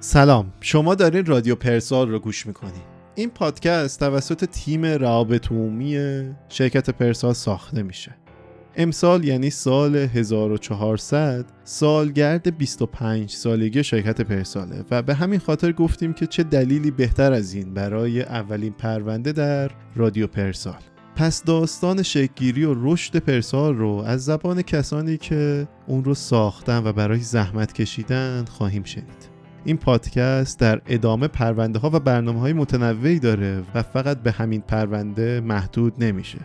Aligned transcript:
سلام 0.00 0.52
شما 0.60 0.94
دارین 0.94 1.26
رادیو 1.26 1.54
پرسال 1.54 2.08
رو 2.08 2.18
گوش 2.18 2.46
می‌کنید 2.46 2.98
این 3.14 3.30
پادکست 3.30 4.00
توسط 4.00 4.44
تیم 4.44 4.84
روابط 4.84 5.52
عمومی 5.52 5.98
شرکت 6.48 6.90
پرسال 6.90 7.32
ساخته 7.32 7.82
میشه. 7.82 8.16
امسال 8.76 9.24
یعنی 9.24 9.50
سال 9.50 9.96
1400 9.96 11.44
سالگرد 11.64 12.58
25 12.58 13.30
سالگی 13.30 13.84
شرکت 13.84 14.20
پرساله 14.20 14.84
و 14.90 15.02
به 15.02 15.14
همین 15.14 15.38
خاطر 15.38 15.72
گفتیم 15.72 16.12
که 16.12 16.26
چه 16.26 16.42
دلیلی 16.42 16.90
بهتر 16.90 17.32
از 17.32 17.54
این 17.54 17.74
برای 17.74 18.22
اولین 18.22 18.72
پرونده 18.72 19.32
در 19.32 19.70
رادیو 19.96 20.26
پرسال. 20.26 20.80
پس 21.16 21.44
داستان 21.44 22.02
شکگیری 22.02 22.64
و 22.64 22.74
رشد 22.76 23.16
پرسال 23.16 23.76
رو 23.76 24.02
از 24.06 24.24
زبان 24.24 24.62
کسانی 24.62 25.16
که 25.16 25.68
اون 25.86 26.04
رو 26.04 26.14
ساختن 26.14 26.86
و 26.86 26.92
برای 26.92 27.20
زحمت 27.20 27.72
کشیدن 27.72 28.44
خواهیم 28.44 28.84
شنید. 28.84 29.37
این 29.68 29.76
پادکست 29.76 30.58
در 30.58 30.80
ادامه 30.86 31.28
پرونده 31.28 31.78
ها 31.78 31.90
و 31.90 32.00
برنامه 32.00 32.40
های 32.40 32.52
متنوعی 32.52 33.18
داره 33.18 33.62
و 33.74 33.82
فقط 33.82 34.18
به 34.18 34.30
همین 34.32 34.60
پرونده 34.60 35.40
محدود 35.40 36.04
نمیشه. 36.04 36.38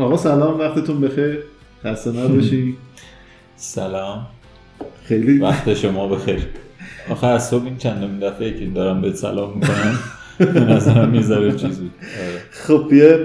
آقا 0.00 0.16
سلام 0.16 0.58
وقتتون 0.58 1.00
بخیر. 1.00 1.38
خسته 1.84 2.10
نباشی. 2.12 2.76
سلام. 3.56 4.26
خیلی 5.04 5.38
وقت 5.38 5.74
شما 5.74 6.08
بخیر. 6.08 6.46
آخه 7.10 7.26
از 7.26 7.48
صبح 7.48 7.64
این 7.64 7.76
چندمین 7.76 8.18
دفعه 8.18 8.58
که 8.58 8.66
دارم 8.66 9.00
بهت 9.00 9.14
سلام 9.14 9.54
می‌کنم 9.54 9.98
به 10.38 10.60
نظرم 10.60 11.10
می‌ذاره 11.10 11.52
چیز 11.52 11.80
بود 11.80 11.90
آره. 12.00 12.42
خب 12.50 12.86
بیا 12.90 13.18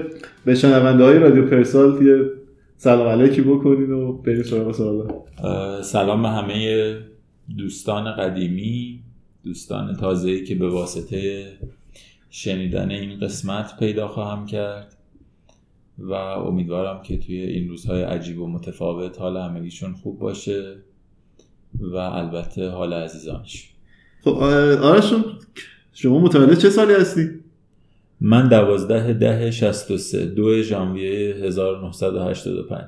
به 0.44 0.54
شنونده 0.54 1.04
های 1.04 1.18
رادیو 1.18 1.46
پرسال 1.46 2.06
یه 2.06 2.30
سلام 2.76 3.08
علیکی 3.08 3.42
بکنین 3.42 3.92
و 3.92 4.12
بریم 4.12 4.42
سراغ 4.42 4.72
سوالا. 4.72 5.82
سلام 5.82 6.22
به 6.22 6.28
همه 6.28 6.96
دوستان 7.58 8.12
قدیمی 8.12 9.00
دوستان 9.44 9.96
تازه‌ای 9.96 10.44
که 10.44 10.54
به 10.54 10.68
واسطه 10.68 11.46
شنیدن 12.30 12.90
این 12.90 13.20
قسمت 13.20 13.78
پیدا 13.78 14.08
خواهم 14.08 14.46
کرد. 14.46 14.95
و 15.98 16.12
امیدوارم 16.12 17.02
که 17.02 17.18
توی 17.18 17.40
این 17.40 17.68
روزهای 17.68 18.02
عجیب 18.02 18.40
و 18.40 18.48
متفاوت 18.48 19.20
حال 19.20 19.36
همگیشون 19.36 19.92
خوب 19.92 20.18
باشه 20.18 20.76
و 21.80 21.96
البته 21.96 22.68
حال 22.68 22.92
عزیزانش 22.92 23.70
خب 24.24 24.34
آرشون 24.82 25.24
شما 25.92 26.18
متولد 26.18 26.58
چه 26.58 26.70
سالی 26.70 26.94
هستی؟ 26.94 27.28
من 28.20 28.48
دوازده 28.48 29.12
ده 29.12 29.50
شست 29.50 29.90
و 29.90 29.96
سه 29.96 30.26
دو 30.26 30.62
ژانویه 30.62 31.34
1985 31.34 32.84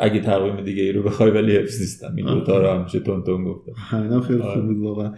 اگه 0.00 0.20
تقویم 0.20 0.64
دیگه 0.64 0.82
ای 0.82 0.92
رو 0.92 1.02
بخوای 1.02 1.30
ولی 1.30 1.56
حفظ 1.56 1.80
نیستم 1.80 2.14
این 2.16 2.26
دوتا 2.26 2.60
رو 2.60 2.80
همیشه 2.80 3.00
تون 3.00 3.22
تون 3.22 3.44
گفتم 3.44 3.72
همینم 3.76 4.20
خیلی 4.20 4.40
آره. 4.40 4.54
خوب 4.54 4.66
بود 4.66 4.78
واقعا 4.78 5.12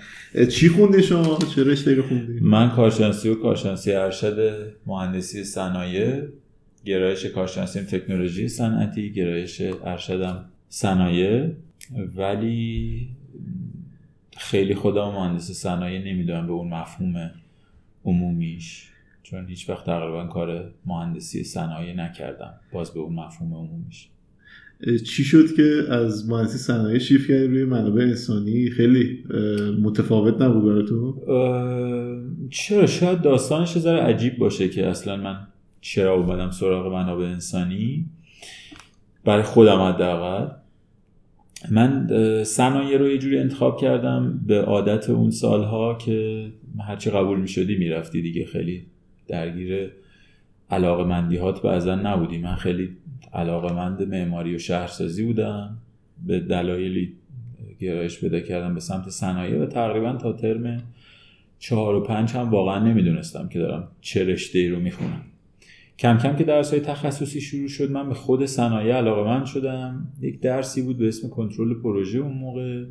چی 0.51 0.69
خوندی 0.69 1.03
شما؟ 1.03 1.39
چه 1.55 1.65
رشته 1.65 2.03
خوندی؟ 2.03 2.41
من 2.43 2.71
کارشناسی 2.71 3.29
و 3.29 3.35
کارشناسی 3.35 3.93
ارشد 3.93 4.39
مهندسی 4.87 5.45
صنایع 5.45 6.23
گرایش 6.85 7.27
کارشناسی 7.27 7.81
تکنولوژی 7.81 8.49
صنعتی 8.49 9.13
گرایش 9.13 9.63
ارشدم 9.85 10.45
صنایع. 10.69 11.51
ولی 12.17 13.09
خیلی 14.37 14.75
خودم 14.75 15.09
مهندس 15.09 15.51
صنایع 15.51 16.13
نمی‌دونم 16.13 16.47
به 16.47 16.53
اون 16.53 16.69
مفهوم 16.69 17.31
عمومیش 18.05 18.89
چون 19.23 19.47
هیچ 19.49 19.71
وقت 19.71 19.87
تقریبا 19.87 20.27
کار 20.27 20.71
مهندسی 20.87 21.45
صنایع 21.45 21.95
نکردم. 21.95 22.55
باز 22.73 22.95
به 22.95 23.01
اون 23.01 23.15
مفهوم 23.15 23.55
عمومیش. 23.55 24.09
چی 25.07 25.25
شد 25.25 25.55
که 25.57 25.85
از 25.91 26.31
مهندسی 26.31 26.59
صنایع 26.59 26.99
شیفت 26.99 27.29
کردی 27.29 27.47
روی 27.47 27.65
منابع 27.65 28.03
انسانی؟ 28.03 28.71
خیلی 28.71 29.25
متفاوت 29.83 30.43
نبود 30.43 30.65
براتون؟ 30.65 31.15
چرا؟ 32.51 32.87
شاید 32.87 33.23
داستانش 33.23 33.79
ذره 33.79 34.03
عجیب 34.03 34.39
باشه 34.39 34.69
که 34.69 34.87
اصلا 34.87 35.17
من 35.17 35.47
چرا 35.81 36.15
اومدم 36.15 36.51
سراغ 36.51 36.93
منابع 36.93 37.25
انسانی؟ 37.25 38.07
برای 39.25 39.43
خودم 39.43 39.81
حداقل. 39.81 40.55
من 41.71 42.09
صنایع 42.45 42.99
رو 42.99 43.09
یه 43.09 43.19
جوری 43.19 43.39
انتخاب 43.39 43.81
کردم 43.81 44.41
به 44.47 44.63
عادت 44.63 45.11
اون 45.11 45.31
سالها 45.31 45.95
که 45.95 46.49
هرچی 46.81 47.11
قبول 47.11 47.41
می 47.41 47.49
شدی 47.49 47.77
می 47.77 47.89
رفتی 47.89 48.23
دیگه. 48.23 48.45
خیلی 48.45 48.87
درگیر 49.29 49.93
علاقه 50.71 51.05
مندیهات 51.05 51.63
بعضا 51.63 51.95
نبودی. 51.95 52.39
من 52.39 52.55
خیلی 52.55 52.97
علاقه 53.33 53.73
مند 53.73 54.03
معماری 54.03 54.55
و 54.55 54.59
شهرسازی 54.59 55.25
بودم. 55.25 55.79
به 56.27 56.41
دلایلی 56.41 57.13
گرایش 57.81 58.21
پیدا 58.21 58.41
کردم 58.41 58.75
به 58.75 58.81
سمت 58.81 59.09
صنایع 59.09 59.63
و 59.63 59.67
تقریبا 59.67 60.13
تا 60.13 60.33
ترم 60.33 60.83
چهار 61.59 61.95
و 61.95 62.01
پنج 62.01 62.33
هم 62.33 62.51
واقعا 62.51 62.79
نمی‌دونستم 62.79 63.49
که 63.49 63.59
دارم 63.59 63.89
چه 64.01 64.25
رشته 64.25 64.59
ای 64.59 64.69
رو 64.69 64.81
می‌خونم. 64.81 65.25
کم 65.99 66.19
کم 66.19 66.37
که 66.37 66.45
درس 66.45 66.71
های 66.71 66.81
تخصصی 66.81 67.41
شروع 67.41 67.69
شد 67.69 67.91
من 67.91 68.09
به 68.09 68.15
خود 68.15 68.47
صنایع 68.47 68.95
علاقه 68.95 69.31
من 69.31 69.45
شدم. 69.45 70.13
یک 70.21 70.41
درسی 70.41 70.83
بود 70.83 70.99
به 70.99 71.09
اسم 71.09 71.29
کنترل 71.29 71.75
پروژه 71.75 72.19
اون 72.19 72.33
موقع 72.33 72.85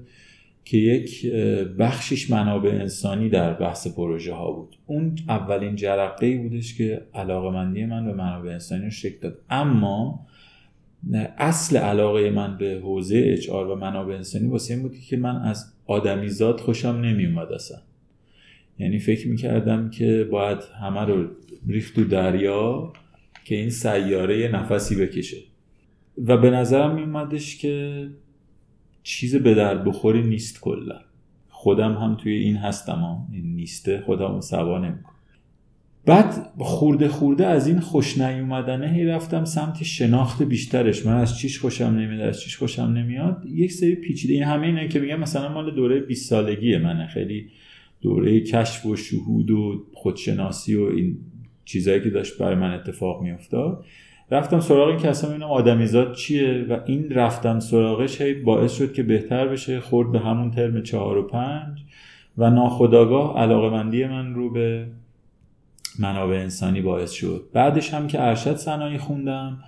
که 0.65 0.77
یک 0.77 1.31
بخشش 1.79 2.31
منابع 2.31 2.69
انسانی 2.69 3.29
در 3.29 3.53
بحث 3.53 3.87
پروژه 3.87 4.33
ها 4.33 4.51
بود. 4.51 4.75
اون 4.85 5.15
اولین 5.29 5.75
جرقه 5.75 6.25
ای 6.25 6.37
بودش 6.37 6.77
که 6.77 7.01
علاقه 7.13 7.49
مندی 7.49 7.85
من 7.85 8.05
به 8.05 8.13
منابع 8.13 8.51
انسانی 8.51 8.83
رو 8.83 8.89
شکل 8.89 9.19
داد. 9.21 9.39
اما 9.49 10.27
اصل 11.37 11.77
علاقه 11.77 12.29
من 12.29 12.57
به 12.57 12.79
حوزه 12.83 13.23
اچ 13.33 13.49
و 13.49 13.75
منابع 13.75 14.15
انسانی 14.15 14.47
واسه 14.47 14.73
این 14.73 14.83
بود 14.83 14.99
که 15.09 15.17
من 15.17 15.35
از 15.35 15.73
آدمیزاد 15.85 16.59
خوشم 16.59 16.89
نمی 16.89 17.25
اومد 17.25 17.51
اصلا. 17.51 17.77
یعنی 18.79 18.99
فکر 18.99 19.27
می‌کردم 19.27 19.89
که 19.89 20.27
باید 20.31 20.57
همه 20.81 21.01
رو 21.01 21.27
ریخت 21.67 21.95
تو 21.95 22.03
دریا 22.03 22.93
که 23.45 23.55
این 23.55 23.69
سیاره 23.69 24.39
یه 24.39 24.47
نفسی 24.47 24.95
بکشه. 24.95 25.37
و 26.25 26.37
به 26.37 26.49
نظرم 26.49 26.95
میومدش 26.95 27.57
که 27.57 28.07
چیز 29.03 29.35
به 29.35 29.53
در 29.53 29.77
بخوری 29.77 30.21
نیست 30.21 30.61
کلا. 30.61 30.99
خودم 31.49 31.93
هم 31.93 32.15
توی 32.15 32.33
این 32.33 32.55
هستم 32.55 32.95
ها. 32.95 33.27
این 33.31 33.55
نیسته 33.55 34.03
خودم 34.05 34.35
رو 34.35 34.41
سوا 34.41 34.77
نمی‌کنم. 34.77 35.13
بعد 36.05 36.33
خورده 36.59 37.07
خورده 37.07 37.45
از 37.45 37.67
این 37.67 37.79
خوش 37.79 38.17
نیومدنه 38.17 38.93
هی 38.93 39.05
رفتم 39.05 39.45
سمت 39.45 39.83
شناخت 39.83 40.43
بیشترش. 40.43 41.05
من 41.05 41.17
از 41.17 41.37
چیش 41.37 41.59
خوشم 41.59 41.85
نمیاد 41.85 42.21
از 42.21 42.41
چیش 42.41 42.57
خوشم 42.57 42.81
نمیاد. 42.81 43.43
یک 43.45 43.71
سری 43.71 43.95
پیچیده. 43.95 44.33
این 44.33 44.43
همه 44.43 44.67
اینه 44.67 44.87
که 44.87 44.99
میگم 44.99 45.19
مثلا 45.19 45.53
مال 45.53 45.75
دوره 45.75 45.99
20 45.99 46.29
سالگی 46.29 46.77
منه. 46.77 47.07
خیلی 47.07 47.49
دوره 48.01 48.41
کشف 48.41 48.85
و 48.85 48.95
شهود 48.95 49.51
و 49.51 49.85
خودشناسی 49.93 50.75
و 50.75 50.83
این 50.83 51.17
چیزایی 51.65 52.01
که 52.01 52.09
داشت 52.09 52.37
برای 52.37 52.55
من 52.55 52.73
اتفاق 52.73 53.21
میافتاد. 53.21 53.85
رفتم 54.31 54.59
سراغ 54.59 54.87
این 54.87 54.97
که 54.97 55.09
اصلا 55.09 55.29
ببینم 55.29 55.47
آدمیزاد 55.47 56.15
چیه 56.15 56.65
و 56.69 56.79
این 56.85 57.09
رفتم 57.09 57.59
سراغش 57.59 58.21
هی 58.21 58.33
باعث 58.33 58.77
شد 58.77 58.93
که 58.93 59.03
بهتر 59.03 59.47
بشه 59.47 59.79
خورد 59.79 60.11
به 60.11 60.19
همون 60.19 60.51
ترم 60.51 60.83
چهار 60.83 61.17
و 61.17 61.27
پنج 61.27 61.83
و 62.37 62.49
ناخداگاه 62.49 63.37
علاقمندی 63.37 64.05
من 64.05 64.33
رو 64.33 64.49
به 64.49 64.87
منابع 65.99 66.35
انسانی 66.35 66.81
باعث 66.81 67.11
شد. 67.11 67.49
بعدش 67.53 67.93
هم 67.93 68.07
که 68.07 68.21
ارشد 68.21 68.55
صنایع 68.55 68.97
خوندم 68.97 69.59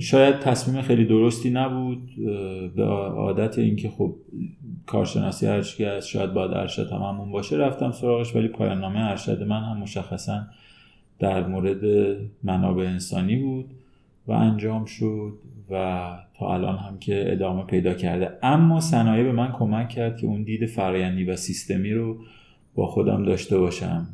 شاید 0.00 0.38
تصمیم 0.38 0.82
خیلی 0.82 1.04
درستی 1.04 1.50
نبود 1.50 2.10
به 2.76 2.84
عادت 2.84 3.58
اینکه 3.58 3.88
خب 3.88 4.16
کارشناسی 4.86 5.46
هرچی 5.46 5.76
که 5.76 5.88
هست 5.88 6.08
شاید 6.08 6.32
باید 6.32 6.50
ارشد 6.52 6.92
هم 6.92 7.02
همون 7.02 7.32
باشه 7.32 7.56
رفتم 7.56 7.92
سراغش 7.92 8.36
ولی 8.36 8.48
پایان 8.48 8.80
نامه 8.80 9.00
ارشد 9.00 9.42
من 9.42 9.62
هم 9.62 9.76
مشخصا 9.76 10.46
در 11.18 11.46
مورد 11.46 11.84
منابع 12.42 12.84
انسانی 12.84 13.36
بود 13.36 13.70
و 14.26 14.32
انجام 14.32 14.84
شد 14.84 15.38
و 15.70 16.16
تا 16.38 16.54
الان 16.54 16.76
هم 16.76 16.98
که 16.98 17.32
ادامه 17.32 17.64
پیدا 17.64 17.94
کرده. 17.94 18.38
اما 18.42 18.80
صنایع 18.80 19.24
به 19.24 19.32
من 19.32 19.52
کمک 19.52 19.88
کرد 19.88 20.16
که 20.16 20.26
اون 20.26 20.42
دید 20.42 20.66
فرایندی 20.66 21.24
و 21.24 21.36
سیستمی 21.36 21.92
رو 21.92 22.16
با 22.74 22.86
خودم 22.86 23.24
داشته 23.24 23.58
باشم. 23.58 24.06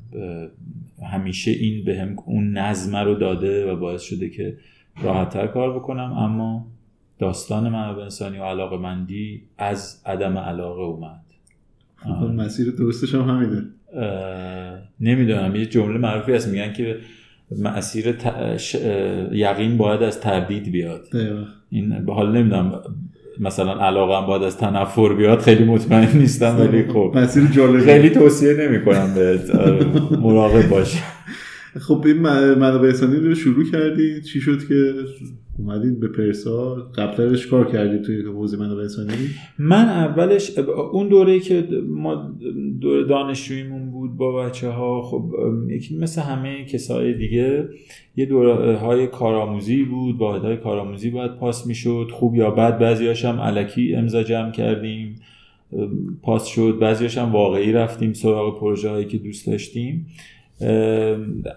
همیشه 1.03 1.51
این 1.51 1.85
به 1.85 2.01
هم 2.01 2.17
اون 2.27 2.59
نظم 2.59 2.97
رو 2.97 3.15
داده 3.15 3.73
و 3.73 3.77
باعث 3.77 4.03
شده 4.03 4.31
که 4.31 4.57
راحتتر 5.03 5.47
کار 5.47 5.79
بکنم 5.79 6.13
اما 6.13 6.67
داستان 7.21 7.69
منابع 7.69 8.03
انسانی 8.03 8.39
و 8.39 8.43
علاقه 8.43 8.77
مندی 8.77 9.43
از 9.59 10.03
عدم 10.07 10.39
علاقه 10.39 10.83
اومد. 10.83 11.21
خب، 11.97 12.27
مسیر 12.27 12.71
درستش 12.71 13.15
هم 13.15 13.21
همینه. 13.21 13.63
نمی‌دونم 15.01 15.57
یه 15.57 15.67
جمله 15.67 15.99
معروفی 15.99 16.33
هست 16.33 16.49
میگن 16.49 16.73
که 16.73 16.97
مسیر 17.59 18.17
یقین 19.33 19.77
باید 19.77 20.03
از 20.03 20.21
تردید 20.21 20.73
بیاد. 20.73 21.07
این 21.71 22.05
به 22.05 22.15
حال 22.15 22.37
نمی‌دونم 22.37 22.81
مثلا 23.41 23.73
علاقه 23.87 24.27
باید 24.27 24.43
از 24.43 24.59
تنفر 24.59 25.13
بیاد 25.13 25.39
خیلی 25.39 25.65
مطمئن 25.65 26.19
نیستم 26.19 26.57
ولی 26.61 26.89
خب. 26.89 27.13
مسیر 27.15 27.45
جالبی 27.45 27.81
خیلی 27.81 28.11
توصیه 28.11 28.55
نمی 28.55 28.85
کنم 28.85 29.15
بهت. 29.15 29.51
آره، 29.51 29.87
مراقب 30.21 30.69
باش. 30.69 30.97
خب 31.79 32.03
این 32.07 32.19
منابع 32.55 32.89
انسانی 32.89 33.17
رو 33.17 33.35
شروع 33.35 33.65
کردی 33.71 34.21
چی 34.23 34.41
شد 34.41 34.69
که 34.69 34.95
اومدید 35.59 36.01
به 36.01 36.09
پرسا؟ 36.09 36.75
قبلش 36.75 37.47
کار 37.47 37.73
کردید 37.73 38.03
توی 38.03 38.23
حوزه 38.23 38.57
منابع 38.57 38.83
انسانی 38.83 39.13
من 39.59 39.85
اولش 39.85 40.59
اون 40.93 41.09
دوره 41.09 41.41
که 41.41 41.69
ما 41.89 42.35
دوره 42.81 43.05
دانشجوییمون 43.05 43.91
بود 43.91 44.17
با 44.17 44.37
بچه 44.37 44.69
ها 44.69 45.03
خب 45.03 45.35
یکی 45.69 45.99
مثل 45.99 46.21
همه 46.23 46.65
کسای 46.65 47.15
دیگه 47.15 47.69
یه 48.17 48.27
دوره 48.27 48.77
های 48.77 49.07
کارآموزی 49.07 49.85
بود 49.85 50.17
واحد 50.17 50.43
های 50.43 50.57
کارآموزی 50.57 51.11
باید 51.11 51.37
پاس 51.37 51.67
می‌شد. 51.67 52.09
خوب 52.13 52.35
یا 52.35 52.51
بد 52.51 52.79
بعضیاش 52.79 53.25
هم 53.25 53.41
علکی 53.41 53.95
امضا 53.95 54.23
جمع 54.23 54.51
کردیم. 54.51 55.15
پاس 56.23 56.47
شد. 56.47 56.79
بعضیاش 56.81 57.19
هم 57.19 57.33
واقعی 57.33 57.73
رفتیم 57.73 58.13
سراغ 58.13 58.61
پروژه 58.61 58.91
هایی 58.91 59.05
که 59.05 59.19
دوست 59.19 59.47
داشتیم. 59.47 60.07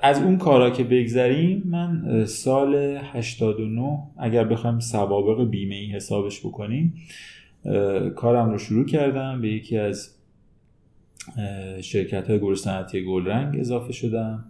از 0.02 0.22
اون 0.22 0.38
کارا 0.38 0.70
که 0.70 0.84
بگذریم 0.84 1.64
من 1.66 2.26
سال 2.26 2.76
89 2.76 4.00
اگر 4.18 4.44
بخوایم 4.44 4.80
سوابق 4.80 5.50
بیمه 5.50 5.76
ای 5.76 5.86
حسابش 5.86 6.40
بکنیم 6.40 6.94
کارم 8.16 8.50
رو 8.50 8.58
شروع 8.58 8.86
کردم. 8.86 9.42
به 9.42 9.50
یکی 9.50 9.78
از 9.78 10.16
شرکت 11.82 12.30
های 12.30 12.40
گروه 12.40 12.56
صنعتی 12.56 13.06
گلرنگ 13.06 13.60
اضافه 13.60 13.94
شدم. 13.94 14.46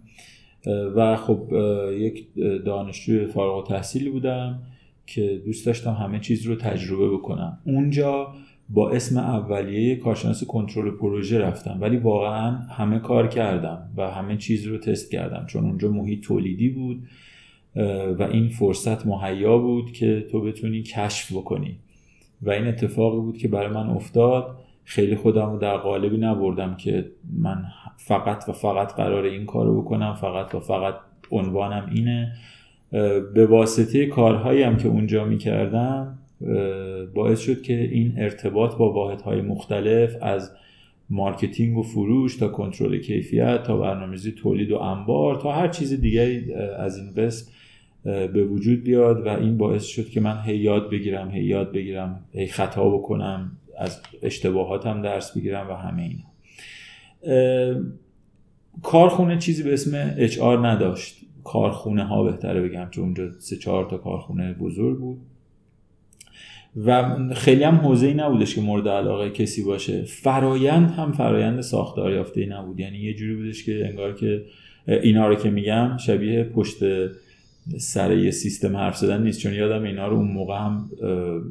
و 0.96 1.16
خب 1.16 1.52
یک 1.98 2.26
دانشجوی 2.64 3.26
فارغ 3.26 3.68
تحصیلی 3.68 4.10
بودم 4.10 4.62
که 5.06 5.42
دوست 5.44 5.66
داشتم 5.66 5.92
همه 5.92 6.20
چیز 6.20 6.46
رو 6.46 6.54
تجربه 6.54 7.10
بکنم. 7.10 7.58
اونجا 7.64 8.34
با 8.68 8.90
اسم 8.90 9.18
اولیه 9.18 9.96
کارشناس 9.96 10.44
کنترل 10.44 10.90
پروژه 10.90 11.38
رفتم. 11.38 11.78
ولی 11.80 11.96
واقعا 11.96 12.50
همه 12.50 12.98
کار 12.98 13.28
کردم 13.28 13.90
و 13.96 14.10
همه 14.10 14.36
چیز 14.36 14.66
رو 14.66 14.78
تست 14.78 15.10
کردم. 15.10 15.46
چون 15.46 15.64
اونجا 15.64 15.90
محیط 15.90 16.20
تولیدی 16.20 16.68
بود 16.68 17.02
و 18.18 18.22
این 18.22 18.48
فرصت 18.48 19.06
مهیا 19.06 19.58
بود 19.58 19.92
که 19.92 20.26
تو 20.32 20.40
بتونی 20.40 20.82
کشف 20.82 21.32
بکنی. 21.32 21.78
و 22.42 22.50
این 22.50 22.66
اتفاقی 22.66 23.20
بود 23.20 23.38
که 23.38 23.48
برای 23.48 23.68
من 23.68 23.88
افتاد. 23.88 24.56
خیلی 24.84 25.16
خودم 25.16 25.52
رو 25.52 25.58
در 25.58 25.76
قالبی 25.76 26.16
نبردم 26.16 26.76
که 26.76 27.10
من 27.38 27.64
فقط 27.96 28.48
و 28.48 28.52
فقط 28.52 28.94
قرار 28.94 29.24
این 29.24 29.46
کار 29.46 29.66
رو 29.66 29.82
بکنم 29.82 30.14
فقط 30.14 30.54
و 30.54 30.60
فقط 30.60 30.94
عنوانم 31.30 31.90
اینه. 31.94 32.32
به 33.34 33.46
واسطه 33.46 34.06
کارهایی 34.06 34.62
هم 34.62 34.76
که 34.76 34.88
اونجا 34.88 35.24
می‌کردم 35.24 36.18
باعث 37.14 37.40
شد 37.40 37.62
که 37.62 37.80
این 37.80 38.14
ارتباط 38.16 38.76
با 38.76 38.92
واحدهای 38.92 39.40
مختلف 39.40 40.16
از 40.22 40.52
marketing 41.10 41.78
و 41.78 41.82
فروش 41.82 42.36
تا 42.36 42.48
کنترل 42.48 42.98
کیفیت 42.98 43.62
تا 43.62 43.76
برنامه‌ریزی 43.76 44.32
تولید 44.32 44.72
و 44.72 44.78
انبار 44.78 45.40
تا 45.40 45.52
هر 45.52 45.68
چیز 45.68 46.00
دیگری 46.00 46.54
از 46.54 46.98
این 46.98 47.14
قسم 47.14 47.52
به 48.04 48.44
وجود 48.44 48.84
بیاد 48.84 49.26
و 49.26 49.28
این 49.28 49.58
باعث 49.58 49.84
شد 49.84 50.08
که 50.08 50.20
من 50.20 50.42
هی 50.42 50.56
یاد 50.56 50.90
بگیرم 50.90 51.30
هی 51.30 51.44
یاد 51.44 51.72
بگیرم 51.72 52.24
هی 52.32 52.46
خطا 52.46 52.88
بکنم 52.88 53.52
از 53.78 54.00
اشتباهاتم 54.22 55.02
درس 55.02 55.36
بگیرم 55.36 55.68
و 55.68 55.72
همه 55.72 56.02
اینا. 56.02 56.24
کارخونه 58.82 59.38
چیزی 59.38 59.62
به 59.62 59.72
اسم 59.72 60.16
HR 60.26 60.64
نداشت. 60.64 61.20
کارخونه 61.44 62.04
ها 62.04 62.22
بهتره 62.22 62.60
بگم 62.68 62.88
چون 62.90 63.04
اونجا 63.04 63.32
سه 63.38 63.56
چهار 63.56 63.84
تا 63.84 63.96
کارخونه 63.96 64.52
بزرگ 64.52 64.98
بود. 64.98 65.18
و 66.76 67.18
خیلی 67.34 67.62
هم 67.62 67.74
حوزه 67.74 68.06
ای 68.06 68.14
نبودش 68.14 68.54
که 68.54 68.60
مورد 68.60 68.88
علاقه 68.88 69.30
کسی 69.30 69.64
باشه. 69.64 70.02
فرایند 70.02 70.90
هم 70.90 71.12
فرایند 71.12 71.60
ساختار 71.60 72.12
یافته 72.12 72.40
ای 72.40 72.46
نبود. 72.46 72.80
یعنی 72.80 72.98
یه 72.98 73.14
جوری 73.14 73.34
بودش 73.34 73.64
که 73.64 73.86
انگار 73.88 74.14
که 74.14 74.44
اینا 74.86 75.28
رو 75.28 75.34
که 75.34 75.50
میگم 75.50 75.96
شبیه 75.96 76.44
پشت 76.44 76.76
سر 77.78 78.16
یه 78.16 78.30
سیستم 78.30 78.76
حرف 78.76 78.96
زدن 78.96 79.22
نیست. 79.22 79.40
چون 79.40 79.54
یادم 79.54 79.82
اینا 79.82 80.08
رو 80.08 80.16
اون 80.16 80.28
موقع 80.28 80.58
هم 80.58 80.90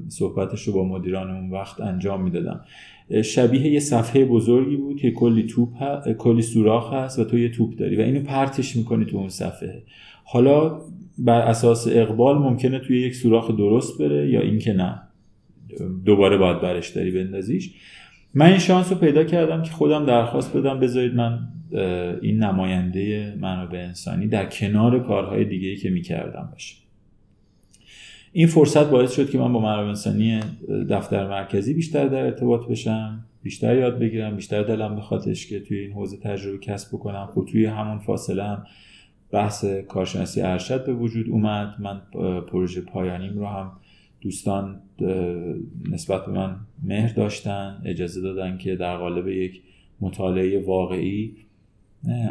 صحبتش 0.10 0.64
رو 0.64 0.74
با 0.74 0.84
مدیران 0.84 1.31
اون 1.31 1.50
وقت 1.50 1.81
انجام 1.81 2.24
می‌دادم. 2.24 2.62
شبیه 3.24 3.68
یه 3.68 3.80
صفحه 3.80 4.25
بزرگی 4.25 4.75
بود 4.75 4.98
که 4.98 5.12
کلی 5.12 5.44
توپ 5.44 5.70
کلی 6.18 6.42
سوراخ 6.42 6.94
هست 6.94 7.20
و 7.20 7.24
تو 7.24 7.38
یه 7.38 7.50
توپ 7.50 7.75
داری 7.75 7.96
و 7.96 8.02
اینو 8.02 8.22
پرتش 8.22 8.75
می‌کنی 8.75 9.06
تو 9.06 9.18
اون 9.18 9.30
صفحه. 9.30 9.84
حالا 10.25 10.81
بر 11.18 11.42
اساس 11.42 11.88
اقبال 11.92 12.38
ممکنه 12.38 12.80
توی 12.80 13.02
یک 13.02 13.16
سوراخ 13.16 13.52
درست 13.52 14.02
بره 14.02 14.30
یا 14.30 14.42
اینکه 14.42 14.74
نه. 14.74 15.02
دوباره 16.06 16.38
باید 16.38 16.62
برش 16.62 16.90
داری 16.90 17.12
بندازیش. 17.12 17.74
من 18.34 18.46
این 18.46 18.58
شانس 18.58 18.92
رو 18.92 18.98
پیدا 18.98 19.24
کردم 19.24 19.62
که 19.64 19.72
خودم 19.72 20.06
درخواست 20.06 20.58
بدم 20.58 20.80
بذارید 20.80 21.14
من 21.14 21.40
این 22.22 22.44
نماینده 22.44 23.36
منابع 23.42 23.80
انسانی 23.80 24.28
در 24.28 24.46
کنار 24.46 25.04
کارهای 25.04 25.46
دیگه 25.46 25.75
که 25.75 25.90
می‌کردم 25.90 26.50
باشه. 26.52 26.75
این 28.31 28.48
فرصت 28.48 28.90
باعث 28.90 29.16
شد 29.16 29.30
که 29.30 29.38
من 29.38 29.54
با 29.54 29.60
منابع 29.60 29.88
انسانی 29.88 30.40
دفتر 30.90 31.28
مرکزی 31.28 31.74
بیشتر 31.74 32.08
در 32.08 32.25
ارتباط 32.25 32.68
بشم 32.68 33.25
بیشتر 33.44 33.78
یاد 33.78 34.00
بگیرم 34.00 34.36
بیشتر 34.36 34.64
دلم 34.64 34.96
بخوادش 34.96 35.48
که 35.48 35.60
توی 35.60 35.80
این 35.80 35.92
حوزه 35.92 36.18
تجربه 36.18 36.58
کسب 36.58 36.96
بکنم. 36.96 37.30
خب 37.36 37.46
توی 37.52 37.66
همون 37.66 38.00
فاصله 38.00 38.44
هم 38.44 38.64
بحث 39.31 39.66
کارشناسی 39.66 40.42
ارشد 40.42 40.86
به 40.86 40.94
وجود 40.94 41.30
اومد. 41.30 41.75
من 41.80 42.02
پروژه 42.42 42.81
پایانیم 42.81 43.40
رو 43.40 43.48
هم 43.48 43.72
دوستان 44.22 44.81
نسبت 45.92 46.26
به 46.26 46.32
من 46.32 46.56
مهر 46.84 47.14
داشتن 47.14 47.82
اجازه 47.86 48.22
دادن 48.22 48.58
که 48.58 48.76
در 48.76 48.98
قالب 48.98 49.28
یک 49.28 49.62
مطالعه 50.02 50.66
واقعی 50.66 51.36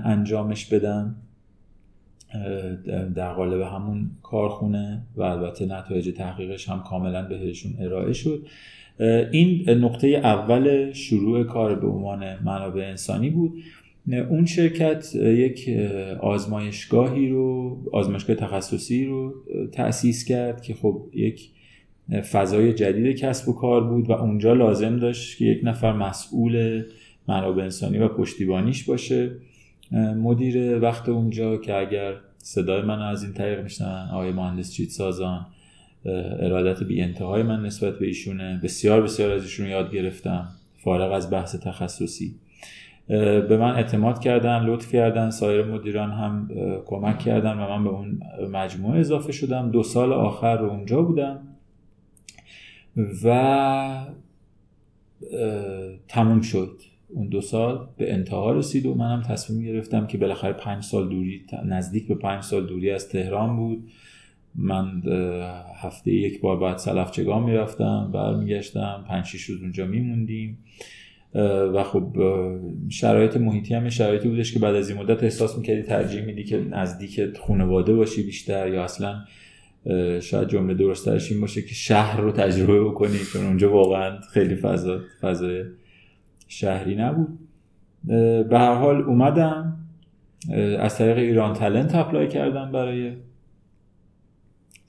انجامش 0.05 0.67
بدم. 0.67 1.17
در 3.15 3.33
قالب 3.33 3.61
همون 3.61 4.11
کارخونه 4.23 5.03
و 5.17 5.23
البته 5.23 5.67
نتایج 5.67 6.15
تحقیقش 6.17 6.69
هم 6.69 6.83
کاملا 6.83 7.29
بهشون 7.29 7.73
ارائه 7.81 8.13
شد. 8.13 8.47
این 9.33 9.71
نقطه 9.71 10.09
اول 10.09 10.93
شروع 10.93 11.45
کار 11.45 11.75
به 11.75 11.87
عنوان 11.87 12.39
منابع 12.45 12.83
انسانی 12.83 13.31
بود. 13.31 13.53
اون 14.09 14.47
شرکت 14.47 15.15
یک 15.15 15.69
آزمایشگاهی 16.21 17.29
رو 17.29 17.77
آزمایشگاه 17.93 18.37
تخصصی 18.37 19.05
رو 19.05 19.35
تأسیس 19.73 20.25
کرد 20.25 20.63
که 20.63 20.75
خب 20.75 21.03
یک 21.15 21.51
فضای 22.33 22.73
جدید 22.73 23.17
کسب 23.17 23.49
و 23.49 23.53
کار 23.53 23.85
بود 23.85 24.11
و 24.11 24.13
اونجا 24.13 24.53
لازم 24.53 24.97
داشت 24.97 25.39
که 25.39 25.45
یک 25.45 25.61
نفر 25.63 25.93
مسئول 25.93 26.83
منابع 27.29 27.63
انسانی 27.63 27.99
و 27.99 28.09
پشتیبانیش 28.09 28.85
باشه. 28.85 29.31
مدیر 30.17 30.83
وقت 30.83 31.09
اونجا 31.09 31.57
که 31.57 31.75
اگر 31.75 32.15
صدای 32.39 32.83
من 32.83 33.03
از 33.03 33.23
این 33.25 33.33
طریق 33.33 33.63
میشنن 33.63 34.09
آقای 34.13 34.33
مهندس 34.33 34.73
چیت 34.73 34.89
سازان 34.89 35.47
ارادت 36.41 36.83
بی 36.83 37.03
انتهای 37.03 37.43
من 37.43 37.63
نسبت 37.63 37.99
به 37.99 38.07
ایشونه. 38.07 38.61
بسیار 38.63 39.03
بسیار 39.03 39.31
از 39.31 39.43
ایشون 39.43 39.67
یاد 39.67 39.93
گرفتم. 39.93 40.49
فارغ 40.79 41.13
از 41.13 41.31
بحث 41.31 41.57
تخصصی. 41.57 42.35
به 43.09 43.57
من 43.57 43.71
اعتماد 43.71 44.21
کردن 44.21 44.65
لطف 44.65 44.93
کردن 44.93 45.31
سایر 45.31 45.65
مدیران 45.65 46.11
هم 46.11 46.51
کمک 46.87 47.19
کردن 47.19 47.53
و 47.53 47.69
من 47.69 47.85
به 47.85 47.91
اون 47.91 48.21
مجموعه 48.53 49.01
اضافه 49.01 49.33
شدم. 49.33 49.71
دو 49.71 49.83
سال 49.83 50.13
آخر 50.13 50.57
رو 50.57 50.71
اونجا 50.71 51.03
بودم. 51.03 51.39
و 53.25 54.07
تموم 56.09 56.41
شد. 56.41 56.81
اون 57.09 57.29
دو 57.29 57.41
سال 57.41 57.89
به 57.97 58.13
انتها 58.13 58.53
رسید 58.53 58.87
و 58.87 58.95
منم 58.95 59.23
تصمیم 59.23 59.65
گرفتم 59.65 60.07
که 60.07 60.19
بالاخره 60.19 60.53
پنج 60.53 60.85
سال 60.85 61.09
دوری 61.09 61.43
نزدیک 61.65 62.09
به 62.09 62.15
پنج 62.15 62.43
سال 62.43 62.67
دوری 62.67 62.91
از 62.91 63.09
تهران 63.09 63.57
بود. 63.57 63.91
من 64.55 65.03
هفته 65.77 66.13
یک 66.13 66.41
بار 66.41 66.61
بعد 66.61 66.79
سلفچگان 66.79 67.43
می‌رفتم 67.43 68.11
برمیگشتم 68.15 69.05
پنج 69.09 69.25
شیش 69.25 69.43
روز 69.43 69.63
اونجا 69.63 69.87
میموندیم. 69.87 70.59
و 71.75 71.85
خب 71.85 72.17
شرایط 72.89 73.37
محیطی 73.37 73.75
هم 73.75 73.89
شرایطی 73.89 74.29
بودش 74.29 74.53
که 74.53 74.59
بعد 74.59 74.75
از 74.75 74.91
این 74.91 74.99
مدت 74.99 75.23
احساس 75.23 75.59
می‌کردی 75.59 75.83
ترجیح 75.83 76.23
میدی 76.23 76.45
که 76.45 76.59
نزدیک 76.59 77.37
خانواده 77.47 77.95
باشی 77.95 78.23
بیشتر 78.23 78.73
یا 78.73 78.85
اصلا 78.85 79.25
شاید 80.21 80.49
جمله 80.49 80.75
درستش 80.75 81.33
این 81.33 81.41
باشه 81.41 81.63
که 81.63 81.75
شهر 81.75 82.21
رو 82.21 82.33
تجربه 82.33 82.85
بکنی 82.85 83.19
چون 83.33 83.47
اونجا 83.47 83.73
واقعا 83.73 84.21
خیلی 84.21 84.57
فضا 84.57 85.01
فضای 85.21 85.65
شهری 86.49 86.95
نبود. 86.95 87.39
به 88.49 88.59
هر 88.59 88.75
حال 88.75 89.03
اومدم 89.03 89.77
از 90.79 90.99
طریق 90.99 91.19
ایران 91.19 91.53
تلنت 91.55 91.95
اپلای 91.95 92.29
کردم 92.29 92.73
برای 92.73 93.13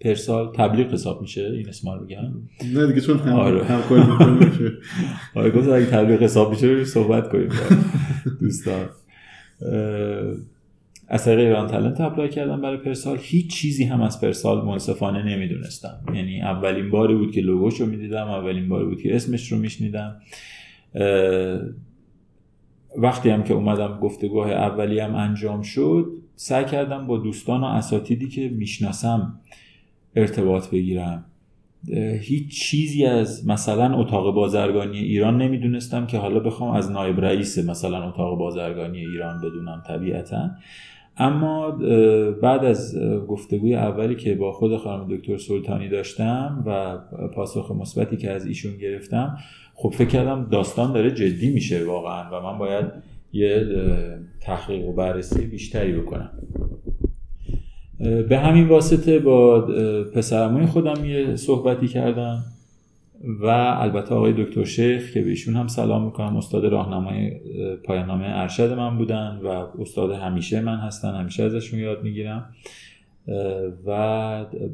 پرسال. 0.02 0.54
تبلیغ 0.56 0.94
حساب 0.94 1.22
میشه؟ 1.22 1.42
این 1.42 1.70
اسم 1.70 1.90
رو 1.90 2.06
بگم. 2.06 2.32
نه 2.74 2.88
دیگه 2.88 3.02
چون 3.02 3.18
هم 3.18 3.34
آره. 3.34 3.64
همکاری 3.64 4.46
میشه. 4.46 4.72
آره 5.36 5.52
گفت 5.52 5.70
اگه 5.70 5.86
تبلیغ 5.86 6.24
حساب 6.24 6.50
میشه 6.50 6.86
صحبت 6.86 7.30
کنیم. 7.30 7.50
دوستان. 8.42 8.90
از 11.14 11.26
طریق 11.26 11.48
ایران 11.48 11.68
تلنت 11.68 12.02
اپلای 12.02 12.30
کردم 12.30 12.62
برای 12.62 12.78
پرسال. 12.78 13.18
هیچ 13.22 13.56
چیزی 13.56 13.84
هم 13.84 14.02
از 14.02 14.22
پرسال 14.22 14.66
منصفانه 14.66 15.24
نمی‌دونستم. 15.24 16.06
یعنی 16.16 16.42
اولین 16.42 16.90
باری 16.90 17.16
بود 17.16 17.32
که 17.32 17.42
لوگوش 17.42 17.82
رو 17.82 17.86
می‌دیدم 17.86 18.28
اولین 18.28 18.70
باری 18.70 18.86
بود 18.86 19.02
که 19.02 19.16
اسمش 19.16 19.52
رو 19.52 19.58
میشنیدم. 19.58 20.16
وقتی 22.98 23.30
هم 23.30 23.44
که 23.44 23.54
اومدم 23.54 24.00
گفتگوه 24.00 24.52
اولی 24.52 25.00
هم 25.00 25.16
انجام 25.16 25.62
شد 25.62 26.12
سعی 26.36 26.66
کردم 26.66 27.08
با 27.08 27.18
دوستان 27.18 27.62
و 27.62 27.66
اساتیدی 27.66 28.28
که 28.28 28.50
می‌شناسم 28.50 29.40
ارتباط 30.16 30.70
بگیرم. 30.70 31.26
هیچ 32.22 32.62
چیزی 32.62 33.06
از 33.06 33.48
مثلا 33.48 33.98
اتاق 33.98 34.36
بازرگانی 34.36 34.98
ایران 34.98 35.42
نمی‌دونستم 35.42 36.06
که 36.08 36.18
حالا 36.18 36.40
بخوام 36.40 36.76
از 36.76 36.92
نایب 36.92 37.22
رئیس 37.22 37.70
مثلا 37.70 38.10
اتاق 38.10 38.38
بازرگانی 38.38 39.00
ایران 39.00 39.42
بدونم 39.42 39.84
طبیعتا. 39.88 40.50
اما 41.18 41.72
بعد 42.42 42.66
از 42.66 43.00
گفتگوی 43.28 43.76
اولی 43.76 44.16
که 44.16 44.36
با 44.36 44.52
خود 44.52 44.78
خانم 44.78 45.16
دکتر 45.16 45.38
سلطانی 45.38 45.90
داشتم 45.90 46.64
و 46.66 46.98
پاسخ 47.28 47.72
مثبتی 47.72 48.18
که 48.18 48.32
از 48.32 48.46
ایشون 48.46 48.78
گرفتم 48.78 49.38
خب 49.76 49.90
فکر 49.90 50.10
کردم 50.10 50.48
داستان 50.52 50.94
داره 50.94 51.12
جدی 51.12 51.54
میشه 51.54 51.86
واقعا 51.86 52.30
و 52.32 52.44
من 52.44 52.58
باید 52.58 52.86
یه 53.34 53.66
تحقیق 54.42 54.88
و 54.88 54.94
بررسی 54.94 55.46
بیشتری 55.46 55.94
بکنم. 55.94 56.30
به 58.30 58.38
همین 58.38 58.68
واسطه 58.68 59.20
با 59.20 59.62
پسرموی 60.16 60.66
خودم 60.66 61.06
یه 61.06 61.36
صحبتی 61.36 61.88
کردم. 61.88 62.44
و 63.24 63.46
البته 63.80 64.16
آقای 64.16 64.34
دکتر 64.38 64.64
شیخ 64.64 65.14
که 65.14 65.22
بهشون 65.22 65.56
هم 65.56 65.68
سلام 65.68 66.06
می‌کنم 66.06 66.38
استاد 66.38 66.66
راهنمای 66.66 67.32
پایان 67.84 68.06
نامه 68.06 68.26
ارشد 68.28 68.74
من 68.74 68.98
بودن 68.98 69.40
و 69.44 69.48
استاد 69.80 70.12
همیشه 70.12 70.62
من 70.62 70.78
هستن 70.78 71.16
همیشه 71.16 71.44
ازشون 71.44 71.80
یاد 71.80 72.04
می‌گیرم. 72.04 72.56
و 73.86 73.92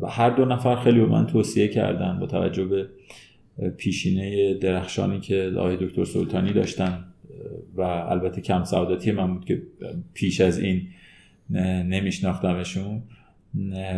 هر 0.10 0.30
دو 0.30 0.46
نفر 0.46 0.76
خیلی 0.76 1.00
به 1.00 1.06
من 1.06 1.28
توصیه 1.28 1.68
کردن 1.68 2.20
با 2.20 2.28
توجه 2.28 2.66
به 2.66 2.90
پیشینه 3.78 4.54
درخشانی 4.54 5.20
که 5.20 5.52
آقای 5.58 5.78
دکتر 5.78 6.04
سلطانی 6.04 6.54
داشتن. 6.54 7.06
و 7.76 7.82
البته 7.82 8.42
کم 8.42 8.64
سعادتی 8.64 9.12
من 9.12 9.34
بود 9.34 9.46
که 9.46 9.62
پیش 10.14 10.42
از 10.42 10.60
این 10.60 10.82
نمیشناختمشون. 11.90 13.02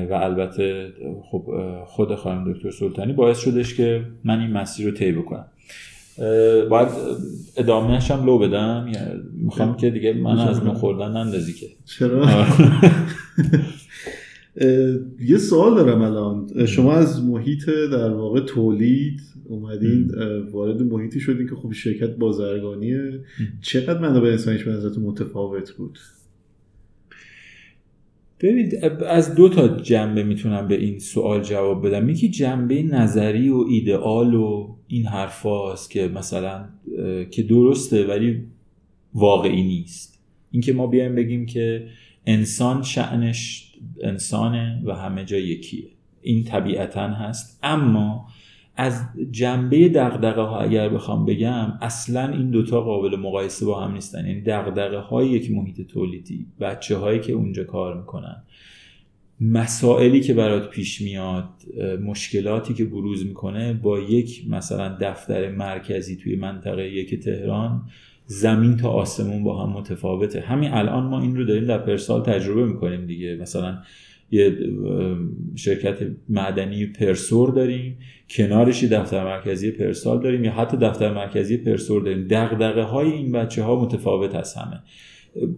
و 0.09 0.13
البته 0.13 0.93
خب 1.31 1.45
خود 1.85 2.15
خانم 2.15 2.53
دکتر 2.53 2.71
سلطانی 2.71 3.13
باعث 3.13 3.39
شدش 3.39 3.75
که 3.75 4.03
من 4.23 4.39
این 4.39 4.51
مسیر 4.51 4.85
رو 4.85 4.91
طی 4.91 5.11
بکنم. 5.11 5.45
باید 6.69 6.87
ادامهش 7.57 8.11
هم 8.11 8.25
لو 8.25 8.39
بدم؟ 8.39 8.89
یا 8.93 8.99
می‌خوام 9.33 9.77
که 9.77 9.89
دیگه 9.89 10.13
من 10.13 10.39
از 10.39 10.65
نخوردن 10.65 11.11
نندازی 11.11 11.53
که. 11.53 11.67
چرا؟ 11.85 12.27
یه 15.19 15.37
سوال 15.37 15.75
دارم 15.75 16.01
الان. 16.01 16.65
شما 16.65 16.93
از 16.93 17.25
محیط 17.25 17.69
در 17.91 18.09
واقع 18.09 18.39
تولید 18.39 19.21
اومدین 19.45 20.11
وارد 20.51 20.81
محیطی 20.81 21.19
شدین 21.19 21.47
که 21.47 21.55
خب 21.55 21.71
شرکت 21.71 22.15
بازرگانیه. 22.15 23.19
چقدر 23.61 23.99
منابع 23.99 24.29
انسانیش 24.29 24.63
به 24.63 24.71
نظرتون 24.71 25.03
متفاوت 25.03 25.71
بود؟ 25.71 25.99
ببینید 28.41 28.85
از 29.07 29.35
دو 29.35 29.49
تا 29.49 29.67
جنبه 29.67 30.23
می‌تونم 30.23 30.67
به 30.67 30.75
این 30.75 30.99
سوال 30.99 31.41
جواب 31.41 31.87
بدم. 31.87 32.09
یکی 32.09 32.29
جنبه 32.29 32.83
نظری 32.83 33.49
و 33.49 33.65
ایدئال 33.69 34.33
و 34.33 34.75
این 34.87 35.05
حرفاست 35.05 35.91
که 35.91 36.07
مثلا 36.07 36.65
که 37.31 37.43
درسته 37.43 38.07
ولی 38.07 38.43
واقعی 39.13 39.63
نیست. 39.63 40.23
اینکه 40.51 40.73
ما 40.73 40.87
بیایم 40.87 41.15
بگیم 41.15 41.45
که 41.45 41.87
انسان 42.25 42.83
شعنش 42.83 43.71
انسانه 44.03 44.81
و 44.85 44.95
همه 44.95 45.25
جا 45.25 45.37
یکیه. 45.37 45.83
این 46.21 46.43
طبیعتا 46.43 47.07
هست. 47.07 47.59
اما 47.63 48.27
از 48.75 49.03
جنبه 49.31 49.89
دغدغه 49.89 50.41
ها 50.41 50.59
اگر 50.59 50.89
بخوام 50.89 51.25
بگم 51.25 51.73
اصلا 51.81 52.29
این 52.29 52.49
دوتا 52.49 52.81
قابل 52.81 53.15
مقایسه 53.15 53.65
با 53.65 53.79
هم 53.79 53.93
نیستن. 53.93 54.27
یعنی 54.27 54.41
دغدغه 54.41 54.97
های 54.97 55.27
یک 55.27 55.51
محیط 55.51 55.81
تولیدی 55.87 56.45
بچه 56.59 56.97
هایی 56.97 57.19
که 57.19 57.33
اونجا 57.33 57.63
کار 57.63 57.97
می‌کنن. 57.97 58.43
مسائلی 59.41 60.21
که 60.21 60.33
برات 60.33 60.69
پیش 60.69 61.01
میاد 61.01 61.49
مشکلاتی 62.03 62.73
که 62.73 62.85
بروز 62.85 63.25
می‌کنه 63.25 63.73
با 63.73 63.99
یک 63.99 64.43
مثلا 64.49 64.97
دفتر 65.01 65.49
مرکزی 65.49 66.15
توی 66.15 66.35
منطقه 66.35 66.89
یک 66.89 67.23
تهران 67.23 67.81
زمین 68.25 68.77
تا 68.77 68.89
آسمون 68.89 69.43
با 69.43 69.63
هم 69.65 69.73
متفاوته. 69.73 70.39
همین 70.41 70.71
الان 70.71 71.03
ما 71.03 71.21
این 71.21 71.35
رو 71.35 71.45
داریم 71.45 71.65
در 71.65 71.77
پرسال 71.77 72.23
تجربه 72.23 72.65
می‌کنیم 72.65 73.05
دیگه. 73.05 73.35
مثلا 73.35 73.77
یه 74.31 74.57
شرکت 75.55 75.97
معدنی 76.29 76.85
پرسور 76.85 77.49
داریم. 77.49 77.97
کنارش 78.29 78.83
دفتر 78.83 79.23
مرکزی 79.23 79.71
پرسال 79.71 80.21
داریم 80.23 80.43
یا 80.43 80.51
حتی 80.51 80.77
دفتر 80.77 81.13
مرکزی 81.13 81.57
پرسور 81.57 82.01
داریم. 82.01 82.27
دغدغه 82.27 82.83
های 82.83 83.11
این 83.11 83.31
بچه 83.31 83.63
ها 83.63 83.85
متفاوت 83.85 84.35
هست 84.35 84.57
همه. 84.57 84.79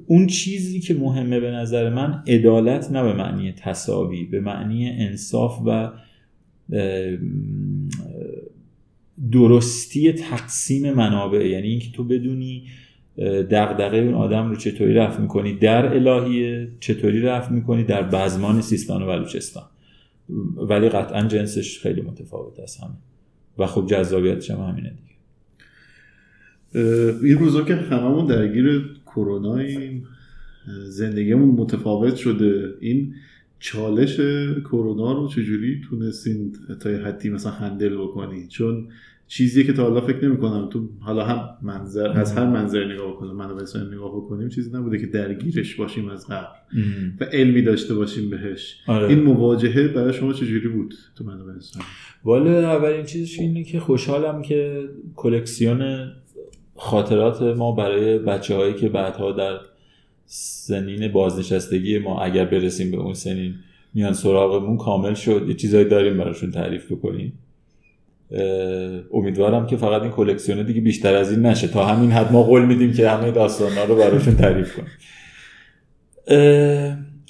اون 0.06 0.28
چیزی 0.28 0.80
که 0.80 0.94
مهمه 0.94 1.40
به 1.40 1.52
نظر 1.52 1.90
من 1.90 2.24
عدالت 2.28 2.92
نه 2.92 3.04
به 3.04 3.14
معنی 3.14 3.52
تصاوی 3.52 4.24
به 4.24 4.40
معنی 4.40 4.90
انصاف 4.90 5.62
و 5.66 5.92
درستی 9.32 10.12
تقسیم 10.12 10.94
منابع. 10.94 11.48
یعنی 11.48 11.68
اینکه 11.68 11.92
تو 11.92 12.04
بدونی 12.04 12.64
دغدغه 13.52 13.98
اون 13.98 14.14
آدم 14.14 14.50
رو 14.50 14.56
چطوری 14.56 14.94
رفت 14.94 15.20
می‌کنی؟ 15.20 15.54
در 15.54 15.94
الهیه 15.94 16.68
چطوری 16.80 17.22
رفت 17.22 17.52
می‌کنی؟ 17.52 17.84
در 17.84 18.04
بزمان 18.04 18.62
سیستان 18.62 19.04
و 19.04 19.06
بلوچستان. 19.06 19.64
ولی 20.70 20.90
قطعا 20.90 21.28
جنسش 21.28 21.80
خیلی 21.80 22.02
متفاوت 22.02 22.60
است 22.60 22.84
همه. 22.84 22.94
و 23.58 23.68
خب 23.68 23.88
جذابیتش 23.88 24.52
هم 24.52 24.60
همینه 24.60 24.90
دیگه. 24.90 25.14
این 27.24 27.38
روزا 27.38 27.62
که 27.62 27.76
هممون 27.76 28.26
درگیر 28.26 28.86
کروناییم 29.06 30.08
زندگیمون 30.84 31.50
متفاوت 31.50 32.16
شده. 32.16 32.74
این 32.80 33.14
چالش 33.60 34.16
کرونا 34.64 35.12
رو 35.12 35.28
چجوری 35.28 35.82
تونستین 35.90 36.56
تا 36.80 36.90
حدی 36.90 37.30
مثلا 37.30 37.52
هندل 37.52 37.98
بکنی 37.98 38.48
چون 38.48 38.88
چیزی 39.34 39.64
که 39.64 39.74
تا 39.74 39.84
حالا 39.84 40.02
فکر 40.02 40.26
نمی 40.26 40.38
کنم 40.38 40.70
تو 40.70 40.90
حالا 41.00 41.26
هم 41.26 41.50
منظر 41.62 42.08
از 42.20 42.38
هر 42.38 42.46
منظر 42.46 42.94
نگاه 42.94 43.16
کنم 43.16 43.36
من 43.36 43.52
و 43.52 43.56
نگاه 43.92 44.16
بکنیم 44.16 44.50
چیزی 44.50 44.72
نبوده 44.74 44.98
که 44.98 45.08
درگیرش 45.08 45.76
باشیم 45.76 46.10
از 46.10 46.28
قبل 46.28 46.46
و 47.20 47.24
علمی 47.24 47.62
داشته 47.62 47.96
باشیم 47.96 48.30
بهش. 48.30 48.76
آره. 48.88 49.08
این 49.08 49.24
مواجهه 49.24 49.88
برای 49.88 50.14
شما 50.14 50.34
چجوری 50.34 50.68
بود 50.68 50.94
تو 51.16 51.30
انسانی 51.30 51.86
والا 52.24 52.72
اولین 52.72 53.06
چیزش 53.06 53.40
اینه 53.40 53.64
که 53.64 53.80
خوشحالم 53.80 54.42
که 54.42 54.90
کلکسیون 55.16 56.12
خاطرات 56.76 57.42
ما 57.42 57.72
برای 57.72 58.18
بچه 58.20 58.56
هایی 58.56 58.74
که 58.74 58.90
بعدها 58.90 59.32
در 59.32 59.60
سنین 60.26 61.12
بازنشستگی 61.12 62.00
ما 62.00 62.22
اگر 62.22 62.46
برسیم 62.46 62.92
به 62.92 62.98
اون 62.98 63.14
سنین 63.14 63.56
میان 63.94 64.14
سراغمون 64.14 64.78
کامل 64.78 65.14
شد. 65.14 65.46
یه 65.48 65.54
چیزایی 65.54 65.86
داریم 65.86 66.18
براشون 66.18 66.52
تعریف 66.52 66.92
بکنیم. 66.92 67.34
امیدوارم 69.14 69.68
که 69.68 69.78
فقط 69.78 70.02
این 70.02 70.12
کلکسیون 70.12 70.66
دیگه 70.66 70.82
بیشتر 70.82 71.16
از 71.16 71.32
این 71.32 71.46
نشه. 71.46 71.68
تا 71.68 71.86
همین 71.86 72.12
حد 72.12 72.32
ما 72.32 72.44
قول 72.44 72.66
میدیم 72.66 72.94
که 72.94 73.10
همه 73.10 73.32
داستانا 73.32 73.84
رو 73.84 73.96
براشون 73.96 74.36
تعریف 74.36 74.76
کنیم. 74.76 74.92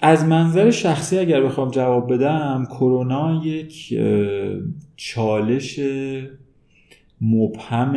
از 0.01 0.25
منظر 0.25 0.71
شخصی 0.71 1.17
اگر 1.19 1.41
بخوام 1.41 1.71
جواب 1.71 2.13
بدم 2.13 2.67
کرونا 2.69 3.41
یک 3.45 3.99
چالش 4.95 5.79
مبهم 7.21 7.95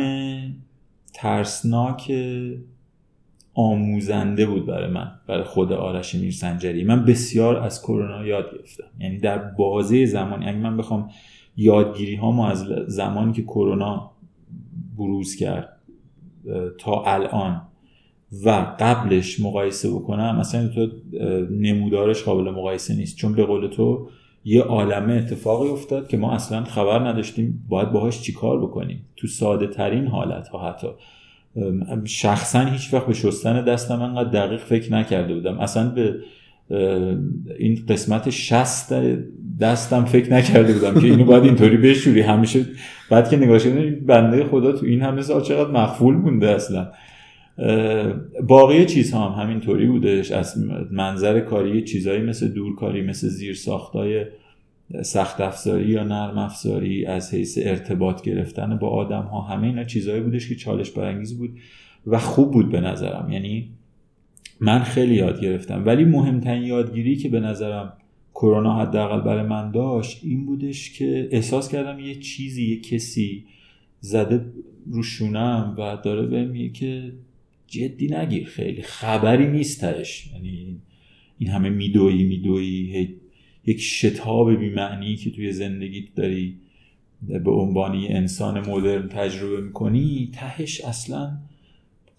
ترسناک 1.13 2.11
آموزنده 3.53 4.45
بود 4.45 4.65
برای 4.65 4.91
من 4.91 5.11
برای 5.27 5.43
خود 5.43 5.73
آرش 5.73 6.15
میرسنجری 6.15 6.83
من 6.83 7.05
بسیار 7.05 7.57
از 7.57 7.81
کرونا 7.81 8.27
یاد 8.27 8.51
گرفتم. 8.57 8.83
یعنی 8.99 9.17
در 9.17 9.37
بازه 9.37 10.05
زمانی 10.05 10.45
اگه 10.45 10.57
من 10.57 10.77
بخوام 10.77 11.09
یادگیری 11.57 12.15
ها 12.15 12.49
از 12.49 12.65
زمانی 12.87 13.33
که 13.33 13.43
کرونا 13.43 14.11
بروز 14.97 15.35
کرد 15.35 15.69
تا 16.77 17.03
الان 17.03 17.61
و 18.45 18.75
قبلش 18.79 19.39
مقایسه 19.39 19.91
بکنم 19.91 20.37
مثلا 20.39 20.67
تو 20.67 20.87
نمودارش 21.51 22.23
قابل 22.23 22.51
مقایسه 22.51 22.95
نیست. 22.95 23.17
چون 23.17 23.33
به 23.33 23.45
قول 23.45 23.67
تو 23.67 24.09
یه 24.45 24.61
عالمه 24.61 25.13
اتفاقی 25.13 25.69
افتاد 25.69 26.07
که 26.07 26.17
ما 26.17 26.31
اصلا 26.31 26.63
خبر 26.63 27.07
نداشتیم 27.07 27.65
باید 27.69 27.91
باهاش 27.91 28.21
چیکار 28.21 28.61
بکنیم. 28.61 29.05
تو 29.15 29.27
ساده 29.27 29.67
ترین 29.67 30.07
حالت 30.07 30.47
ها 30.47 30.69
حتی 30.69 30.87
شخصا 32.05 32.59
هیچ 32.59 32.93
وقت 32.93 33.05
به 33.05 33.13
شستن 33.13 33.63
دستم 33.65 34.01
انقدر 34.01 34.29
دقیق 34.29 34.59
فکر 34.59 34.93
نکرده 34.93 35.33
بودم. 35.33 35.59
اصلا 35.59 35.89
به 35.89 36.15
این 37.59 37.79
قسمت 37.89 38.29
شست 38.29 38.95
دستم 39.59 40.05
فکر 40.05 40.33
نکرده 40.33 40.73
بودم 40.73 41.01
که 41.01 41.07
اینو 41.07 41.25
باید 41.25 41.43
اینطوری 41.43 41.77
بشوری. 41.77 42.21
همیشه 42.21 42.65
بعد 43.11 43.29
که 43.29 43.37
نگاه 43.37 43.59
شدم 43.59 43.95
بنده 44.05 44.45
خدا 44.45 44.71
تو 44.71 44.85
این 44.85 45.01
همه 45.01 45.21
سال 45.21 45.41
چقدر 45.41 45.71
مخفول 45.71 46.15
مونده 46.15 46.49
اصلا. 46.49 46.91
باقی 48.47 48.85
چیزها 48.85 49.29
هم 49.29 49.43
همینطوری 49.43 49.85
بودش. 49.85 50.31
از 50.31 50.63
منظر 50.91 51.39
کاری 51.39 51.83
چیزهایی 51.83 52.21
مثل 52.21 52.47
دورکاری 52.47 53.01
مثل 53.01 53.27
زیر 53.27 53.55
ساختای 53.55 54.25
سخت 55.01 55.41
افزاری 55.41 55.89
یا 55.89 56.03
نرم 56.03 56.37
افزاری 56.37 57.05
از 57.05 57.33
حیث 57.33 57.59
ارتباط 57.61 58.21
گرفتن 58.21 58.77
با 58.77 58.89
آدم 58.89 59.21
ها 59.21 59.41
همه 59.41 59.67
اینا 59.67 59.83
چیزهایی 59.83 60.21
بودش 60.21 60.49
که 60.49 60.55
چالش 60.55 60.91
برانگیز 60.91 61.37
بود 61.37 61.49
و 62.07 62.19
خوب 62.19 62.51
بود 62.51 62.71
به 62.71 62.81
نظرم. 62.81 63.29
یعنی 63.31 63.69
من 64.59 64.79
خیلی 64.79 65.15
یاد 65.15 65.41
گرفتم. 65.41 65.85
ولی 65.85 66.05
مهمترین 66.05 66.63
یادگیری 66.63 67.15
که 67.15 67.29
به 67.29 67.39
نظرم 67.39 67.93
کرونا 68.33 68.79
حداقل 68.79 69.21
برای 69.21 69.47
من 69.47 69.71
داشت 69.71 70.21
این 70.23 70.45
بودش 70.45 70.93
که 70.93 71.29
احساس 71.31 71.69
کردم 71.69 71.99
یه 71.99 72.15
چیزی 72.15 72.69
یه 72.69 72.81
کسی 72.81 73.45
زده 73.99 74.45
روشونم 74.91 75.75
و 75.77 75.97
داره 76.03 76.27
بهم 76.27 76.47
میگه 76.47 76.69
که 76.69 77.13
جدی 77.67 78.07
نگیر 78.07 78.47
خیلی 78.47 78.81
خبری 78.81 79.47
نیستش 79.47 80.31
یعنی 80.33 80.81
این 81.37 81.49
همه 81.49 81.69
میدویی 81.69 82.23
میدویی 82.23 83.15
یک 83.65 83.81
شتاب 83.81 84.55
بیمعنی 84.55 85.15
که 85.15 85.31
توی 85.31 85.51
زندگیت 85.51 86.15
داری 86.15 86.57
به 87.21 87.51
عنوان 87.51 87.95
انسان 88.09 88.69
مدرن 88.69 89.07
تجربه 89.07 89.61
می‌کنی 89.61 90.29
تهش 90.33 90.81
اصلا 90.81 91.37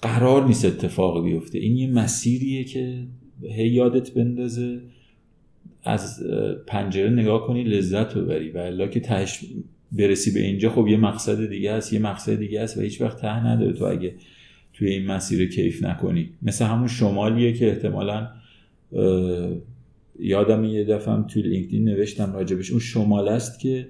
قرار 0.02 0.46
نیست 0.46 0.64
اتفاق 0.64 1.24
بیفته. 1.24 1.58
این 1.58 1.76
یه 1.76 1.90
مسیریه 1.90 2.64
که 2.64 3.06
هی 3.42 3.68
یادت 3.68 4.10
بندازه. 4.10 4.80
از 5.82 6.22
پنجره 6.66 7.10
نگاه 7.10 7.46
کنی 7.46 7.64
لذت 7.64 8.14
ببری. 8.14 8.50
و 8.50 8.58
الا 8.58 8.86
که 8.86 9.00
تهش 9.00 9.44
برسی 9.92 10.30
به 10.30 10.40
اینجا 10.40 10.70
خب 10.70 10.88
یه 10.88 10.96
مقصد 10.96 11.48
دیگه 11.48 11.70
است 11.70 11.92
یه 11.92 11.98
مقصد 11.98 12.38
دیگه 12.38 12.60
است 12.60 12.78
و 12.78 12.80
هیچ 12.80 13.00
وقت 13.00 13.20
ته 13.20 13.46
نداره 13.46 13.72
تو 13.72 13.84
اگه 13.84 14.14
توی 14.72 14.90
این 14.90 15.06
مسیر 15.06 15.50
کیف 15.50 15.84
نکنی. 15.84 16.30
مثل 16.42 16.64
همون 16.64 16.88
شمالیه 16.88 17.52
که 17.52 17.68
احتمالا 17.68 18.28
یادم 20.20 20.64
یه 20.64 20.84
دفعه 20.84 21.22
توی 21.22 21.42
لینکدین 21.42 21.84
نوشتم 21.84 22.32
راجبش. 22.32 22.70
اون 22.70 22.80
شمال 22.80 23.28
است 23.28 23.60
که 23.60 23.86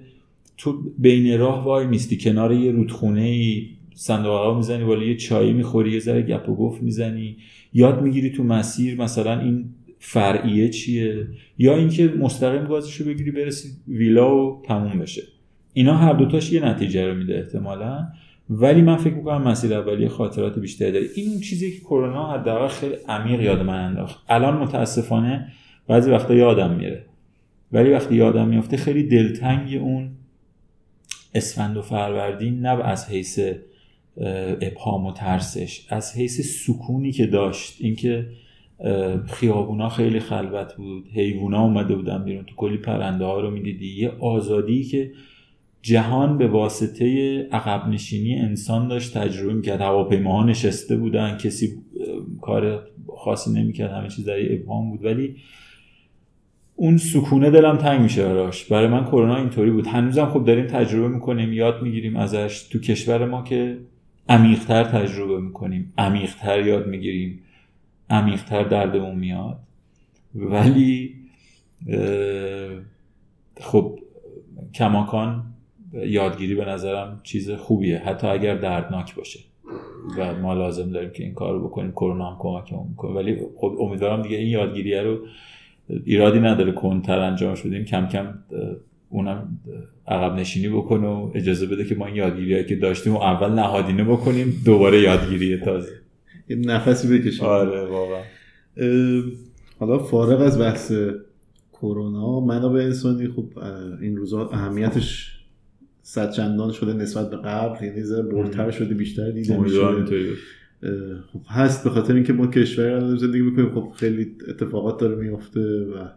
تو 0.57 0.83
بین 0.97 1.39
راه 1.39 1.63
وای 1.63 1.87
میستی 1.87 2.17
کنار 2.17 2.53
یه 2.53 2.71
رودخونه 2.71 3.21
ای 3.21 3.67
صندوق 3.93 4.55
می‌زنی 4.55 4.83
ولی 4.83 5.07
یه 5.07 5.15
چایی 5.15 5.53
می‌خوری 5.53 5.91
یه 5.91 5.99
ذره 5.99 6.21
گپ 6.21 6.49
و 6.49 6.55
گفت 6.55 6.83
می‌زنی. 6.83 7.37
یاد 7.73 8.01
می‌گیری 8.01 8.29
تو 8.29 8.43
مسیر 8.43 9.01
مثلا 9.01 9.39
این 9.39 9.65
فرعیه 9.99 10.69
چیه؟ 10.69 11.27
یا 11.57 11.75
اینکه 11.75 12.07
مستقیم 12.07 12.63
گازشو 12.63 13.05
بگیری 13.05 13.31
برسی 13.31 13.69
ویلا 13.87 14.35
و 14.35 14.61
تموم 14.65 14.99
بشه. 14.99 15.21
اینا 15.73 15.97
هر 15.97 16.13
دوتاش 16.13 16.51
یه 16.51 16.65
نتیجه 16.65 17.07
رو 17.07 17.15
میده 17.15 17.35
احتمالا. 17.37 18.07
ولی 18.49 18.81
من 18.81 18.95
فکر 18.95 19.13
می‌کنم 19.13 19.47
مسیر 19.47 19.73
اولی 19.73 20.07
خاطرات 20.07 20.59
بیشتری 20.59 20.91
داره. 20.91 21.05
این 21.15 21.39
چیزی 21.39 21.71
که 21.71 21.79
کرونا 21.79 22.31
حداقل 22.31 22.67
خیلی 22.67 22.95
عمیق 23.07 23.41
یاد 23.41 23.61
من 23.61 23.85
انداخت. 23.85 24.25
الان 24.29 24.57
متاسفانه 24.57 25.47
بعضی 25.87 26.11
وقتا 26.11 26.33
یادم 26.33 26.75
میره. 26.75 27.05
ولی 27.71 27.89
وقتی 27.89 28.15
یادم 28.15 28.47
میفته 28.47 28.77
خیلی 28.77 29.03
دلتنگ 29.03 29.79
اون 29.81 30.11
اسفند 31.35 31.77
و 31.77 31.81
فروردین 31.81 32.59
نه 32.59 32.69
از 32.69 33.09
حیث 33.09 33.39
ابهام 34.61 35.05
و 35.05 35.13
ترسش. 35.13 35.85
از 35.89 36.17
حیث 36.17 36.41
سکونی 36.41 37.11
که 37.11 37.25
داشت 37.25 37.77
اینکه 37.79 38.25
خیابونا 39.27 39.89
خیلی 39.89 40.19
خلوت 40.19 40.75
بود 40.75 41.07
حیوونا 41.13 41.63
اومده 41.63 41.95
بودن 41.95 42.23
بیرون 42.23 42.43
تو 42.43 42.55
کلی 42.55 42.77
پرنده 42.77 43.25
ها 43.25 43.39
رو 43.39 43.51
می‌دیدی. 43.51 43.87
یه 43.87 44.09
آزادی 44.19 44.83
که 44.83 45.11
جهان 45.81 46.37
به 46.37 46.47
واسطه 46.47 47.39
عقب 47.51 47.87
نشینی 47.87 48.35
انسان 48.35 48.87
داشت 48.87 49.17
تجربه 49.17 49.53
می‌کرد. 49.53 49.81
هواپیماها 49.81 50.43
نشسته 50.43 50.97
بودن 50.97 51.37
کسی 51.37 51.69
کار 52.41 52.83
خاصی 53.17 53.53
نمی‌کرد 53.53 53.91
همه 53.91 54.09
چیز 54.09 54.25
در 54.25 54.53
ابهام 54.53 54.89
بود. 54.89 55.05
ولی 55.05 55.35
اون 56.75 56.97
سکونه 56.97 57.49
دلم 57.49 57.77
تنگ 57.77 58.01
میشه 58.01 58.23
براش. 58.23 58.65
برای 58.65 58.87
من 58.87 59.05
کرونا 59.05 59.35
اینطوری 59.35 59.71
بود. 59.71 59.87
هنوزم 59.87 60.25
خب 60.25 60.45
داریم 60.45 60.65
تجربه 60.65 61.07
می‌کنیم 61.07 61.53
یاد 61.53 61.81
می‌گیریم 61.81 62.15
ازش 62.15 62.67
تو 62.71 62.79
کشور 62.79 63.25
ما 63.25 63.43
که 63.43 63.77
عمیقتر 64.29 64.83
تجربه 64.83 65.41
می‌کنیم 65.41 65.93
عمیقتر 65.97 66.67
یاد 66.67 66.87
می‌گیریم 66.87 67.39
عمیقتر 68.09 68.63
دردمون 68.63 69.15
میاد. 69.15 69.59
ولی 70.35 71.15
خب 73.61 73.99
کماکان 74.73 75.43
یادگیری 75.93 76.55
به 76.55 76.65
نظرم 76.65 77.19
چیز 77.23 77.51
خوبیه. 77.51 77.97
حتی 77.97 78.27
اگر 78.27 78.55
دردناک 78.55 79.15
باشه. 79.15 79.39
و 80.17 80.35
ما 80.35 80.53
لازم 80.53 80.91
داریم 80.91 81.09
که 81.09 81.23
این 81.23 81.33
کار 81.33 81.53
رو 81.53 81.67
بکنیم 81.67 81.91
کرونا 81.91 82.31
هم 82.31 82.37
کمکمون 82.39 82.87
می‌کنه. 82.89 83.11
ولی 83.11 83.37
خب 83.57 83.77
امیدوارم 83.79 84.21
دیگه 84.21 84.37
این 84.37 84.47
یادگیریه 84.47 85.01
رو 85.01 85.19
ایرادی 86.05 86.39
نداره 86.39 86.71
کنتر 86.71 87.19
انجام 87.19 87.55
شدیم 87.55 87.85
کم 87.85 88.07
کم 88.07 88.33
اونم 89.09 89.59
عقب 90.07 90.39
نشینی 90.39 90.69
بکنه 90.69 91.07
و 91.07 91.31
اجازه 91.35 91.65
بده 91.65 91.85
که 91.85 91.95
ما 91.95 92.05
این 92.05 92.15
یادگیری 92.15 92.65
که 92.65 92.75
داشتیم 92.75 93.13
و 93.13 93.17
اول 93.17 93.51
نهادینه 93.51 94.03
بکنیم 94.03 94.61
دوباره 94.65 95.01
یادگیری 95.01 95.57
تازه. 95.57 95.91
یه 96.49 96.55
نفسی 96.55 97.17
بکشیم. 97.17 97.45
آره 97.45 97.85
واقعا. 97.85 98.21
حالا 99.79 99.99
فارغ 99.99 100.41
از 100.41 100.59
بحث 100.59 100.93
کرونا 101.73 102.39
منابع 102.39 102.81
انسانی 102.81 103.27
خب 103.27 103.45
این 104.01 104.17
روزها 104.17 104.49
اهمیتش 104.49 105.39
صد 106.01 106.31
چندان 106.31 106.71
شده 106.71 106.93
نسبت 106.93 107.29
به 107.29 107.37
قبل 107.37 107.85
یعنی 107.85 108.01
برتر 108.31 108.71
شده 108.71 108.93
بیشتر 108.93 109.31
دیده 109.31 109.57
میشه. 109.57 109.79
خب 111.33 111.41
هست 111.47 111.83
به 111.83 111.89
خاطر 111.89 112.13
اینکه 112.13 112.33
ما 112.33 112.47
کشور 112.47 113.15
زندگی 113.15 113.41
می‌کنیم 113.41 113.69
خب 113.69 113.91
خیلی 113.95 114.35
اتفاقات 114.47 114.99
داره 114.99 115.15
میفته 115.15 115.59
و 115.59 116.07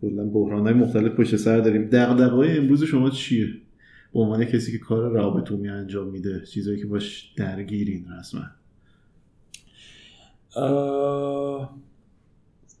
کلا 0.00 0.24
بحران 0.24 0.62
های 0.62 0.74
مختلف 0.74 1.12
پشت 1.12 1.36
سر 1.36 1.60
داریم. 1.60 1.88
دغدغه‌های 1.92 2.58
امروز 2.58 2.84
شما 2.84 3.10
چیه؟ 3.10 3.46
به 4.12 4.20
عنوان 4.20 4.44
کسی 4.44 4.72
که 4.72 4.78
کار 4.78 5.10
رابط 5.10 5.50
می 5.50 5.68
انجام 5.68 6.08
میده 6.08 6.42
چیزایی 6.46 6.80
که 6.80 6.86
باش 6.86 7.32
درگیرین 7.36 8.04
رسما. 8.18 8.42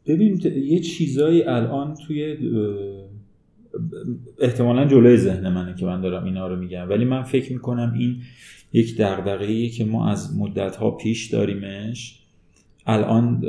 ببین 0.06 0.40
یه 0.56 0.80
چیزایی 0.80 1.42
الان 1.42 1.94
توی 1.94 2.36
احتمالا 4.40 4.84
جلوی 4.84 5.16
ذهن 5.16 5.52
منه 5.52 5.74
که 5.74 5.86
من 5.86 6.00
دارم 6.00 6.24
اینا 6.24 6.48
رو 6.48 6.56
میگم. 6.56 6.88
ولی 6.88 7.04
من 7.04 7.22
فکر 7.22 7.52
می‌کنم 7.52 7.94
این 7.98 8.16
یک 8.72 8.96
دغدغه‌ای 8.96 9.68
که 9.68 9.84
ما 9.84 10.10
از 10.10 10.38
مدت 10.38 10.78
پیش 11.02 11.30
داریمش. 11.30 12.22
الان 12.86 13.44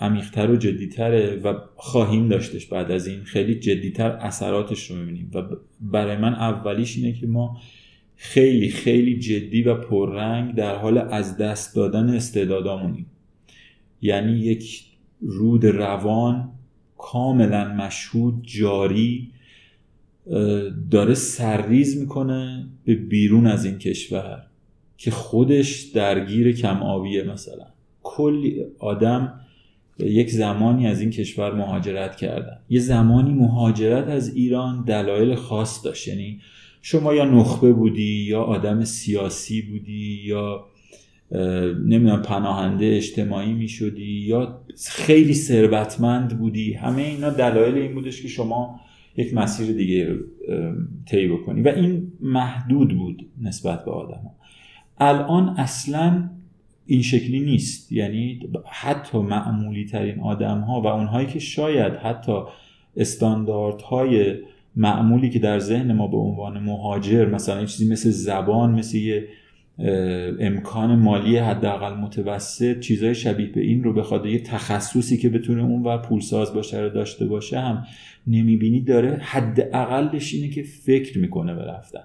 عمیقتر 0.00 0.50
و 0.50 0.56
جدیتره 0.56 1.36
و 1.36 1.54
خواهیم 1.76 2.28
داشتش 2.28 2.66
بعد 2.66 2.90
از 2.90 3.06
این. 3.06 3.24
خیلی 3.24 3.54
جدیتر 3.54 4.10
اثراتش 4.10 4.90
رو 4.90 4.96
می‌بینیم 4.96 5.30
و 5.34 5.42
برای 5.80 6.16
من 6.16 6.34
اولیش 6.34 6.96
اینه 6.96 7.12
که 7.12 7.26
ما 7.26 7.60
خیلی 8.16 8.68
خیلی 8.68 9.18
جدی 9.18 9.62
و 9.62 9.74
پررنگ 9.74 10.54
در 10.54 10.76
حال 10.76 10.98
از 10.98 11.36
دست 11.36 11.76
دادن 11.76 12.10
استعدادامونیم. 12.10 13.06
یعنی 14.02 14.32
یک 14.32 14.84
رود 15.20 15.66
روان 15.66 16.52
کاملا 16.98 17.74
مشهود 17.74 18.34
جاری 18.42 19.30
داره 20.90 21.14
سرریز 21.14 22.00
می‌کنه 22.00 22.66
به 22.84 22.94
بیرون 22.94 23.46
از 23.46 23.64
این 23.64 23.78
کشور 23.78 24.46
که 24.96 25.10
خودش 25.10 25.82
درگیر 25.82 26.52
کم 26.52 26.76
آبیه 26.76 27.22
مثلا. 27.22 27.66
کلی 28.02 28.64
آدم 28.78 29.40
یک 29.98 30.30
زمانی 30.30 30.86
از 30.86 31.00
این 31.00 31.10
کشور 31.10 31.54
مهاجرت 31.54 32.16
کردن. 32.16 32.58
یه 32.68 32.80
زمانی 32.80 33.34
مهاجرت 33.34 34.08
از 34.08 34.34
ایران 34.34 34.84
دلایل 34.84 35.34
خاص 35.34 35.84
داشت. 35.84 36.08
یعنی 36.08 36.40
شما 36.82 37.14
یا 37.14 37.24
نخبه 37.24 37.72
بودی 37.72 38.24
یا 38.28 38.42
آدم 38.42 38.84
سیاسی 38.84 39.62
بودی 39.62 40.22
یا 40.24 40.66
نمی‌دونم 41.84 42.22
پناهنده 42.22 42.86
اجتماعی 42.96 43.52
می 43.52 43.68
شدی 43.68 44.20
یا 44.26 44.60
خیلی 44.88 45.34
ثروتمند 45.34 46.38
بودی. 46.38 46.72
همه 46.72 47.02
اینا 47.02 47.30
دلایل 47.30 47.74
این 47.74 47.94
بودش 47.94 48.22
که 48.22 48.28
شما 48.28 48.80
یک 49.16 49.34
مسیر 49.34 49.76
دیگه 49.76 50.18
طی 51.06 51.28
بکنی. 51.28 51.62
و 51.62 51.68
این 51.68 52.12
محدود 52.20 52.98
بود 52.98 53.26
نسبت 53.42 53.84
به 53.84 53.90
آدم 53.90 54.20
ها. 54.22 54.34
الان 54.98 55.48
اصلا 55.48 56.30
این 56.86 57.02
شکلی 57.02 57.40
نیست. 57.40 57.92
یعنی 57.92 58.40
حتی 58.70 59.18
معمولی 59.18 59.84
ترین 59.84 60.20
آدم 60.20 60.60
ها 60.60 60.80
و 60.80 60.86
اونهایی 60.86 61.26
که 61.26 61.38
شاید 61.38 61.92
حتی 61.92 62.40
استانداردهای 62.96 64.34
معمولی 64.76 65.30
که 65.30 65.38
در 65.38 65.58
ذهن 65.58 65.92
ما 65.92 66.06
به 66.06 66.16
عنوان 66.16 66.58
مهاجر 66.58 67.28
مثلا 67.28 67.64
چیزی 67.64 67.92
مثل 67.92 68.10
زبان 68.10 68.70
مثل 68.70 68.96
یه 68.96 69.28
امکان 70.38 70.98
مالی 70.98 71.36
حداقل 71.36 71.94
متوسط 71.94 72.80
چیزای 72.80 73.14
شبیه 73.14 73.46
به 73.46 73.60
این 73.60 73.84
رو 73.84 73.92
بخواد 73.92 74.26
یه 74.26 74.38
تخصصی 74.38 75.16
که 75.16 75.28
بتونه 75.28 75.62
اون 75.62 75.82
و 75.82 75.98
پولساز 75.98 76.54
باشه 76.54 76.80
رو 76.80 76.88
داشته 76.88 77.26
باشه 77.26 77.60
هم 77.60 77.86
نمی‌بینی 78.26 78.80
داره. 78.80 79.18
حداقلش 79.22 80.34
اینه 80.34 80.48
که 80.48 80.62
فکر 80.62 81.18
می‌کنه 81.18 81.54
به 81.54 81.62
رفتن. 81.62 82.00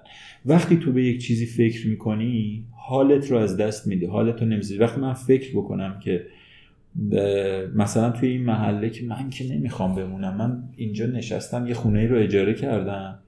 وقتی 0.46 0.76
تو 0.76 0.92
به 0.92 1.04
یک 1.04 1.22
چیزی 1.22 1.46
فکر 1.46 1.88
می‌کنی 1.88 2.64
حالت 2.76 3.30
رو 3.30 3.36
از 3.36 3.56
دست 3.56 3.86
میدی 3.86 4.06
حالت 4.06 4.42
رو 4.42 4.48
نمیزید 4.48 4.80
وقتی 4.80 5.00
من 5.00 5.12
فکر 5.12 5.50
بکنم 5.50 5.98
که 5.98 6.26
مثلا 7.74 8.10
توی 8.10 8.28
این 8.28 8.44
محله 8.44 8.90
که 8.90 9.04
من 9.04 9.30
که 9.30 9.54
نمی‌خوام 9.54 9.94
بمونم 9.94 10.36
من 10.36 10.62
اینجا 10.76 11.06
نشستم 11.06 11.66
یه 11.66 11.74
خونه 11.74 12.06
رو 12.06 12.18
اجاره 12.18 12.54
کردم 12.54 13.18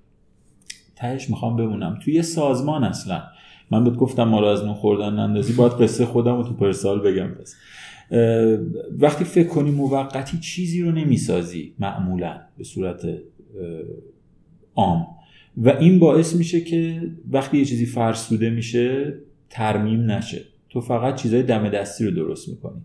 تهش 0.97 1.31
می‌خوام 1.31 1.57
بمونم. 1.57 1.99
توی 2.05 2.23
سازمان 2.23 2.85
اصلا. 2.85 3.23
من 3.71 3.85
بهت 3.85 3.97
گفتم 3.97 4.25
ما 4.25 4.41
رو 4.41 4.47
از 4.47 4.65
نون 4.65 4.75
خوردن 4.75 5.13
نندازی 5.13 5.53
باید 5.53 5.73
قصه 5.73 6.07
خودم 6.07 6.37
رو 6.37 6.43
تو 6.43 6.55
پرسال 6.55 7.01
بگم 7.01 7.29
پس. 7.29 7.55
وقتی 8.99 9.25
فکر 9.25 9.49
کنی 9.49 9.71
موقتی 9.71 10.39
چیزی 10.39 10.83
رو 10.83 10.93
نمی‌سازی 10.93 11.75
معمولا 11.79 12.41
به 12.59 12.65
صورت 12.65 13.07
عام. 14.75 15.07
و 15.57 15.69
این 15.69 15.99
باعث 15.99 16.37
میشه 16.37 16.61
که 16.61 17.03
وقتی 17.31 17.59
یه 17.59 17.65
چیزی 17.65 17.87
فرسوده 17.87 18.51
میشه 18.51 19.15
ترمیم 19.51 20.11
نشه. 20.11 20.43
تو 20.71 20.81
فقط 20.81 21.23
چیزای 21.23 21.43
دم 21.43 21.69
دستی 21.69 22.05
رو 22.05 22.11
درست 22.11 22.49
می‌کنی. 22.49 22.83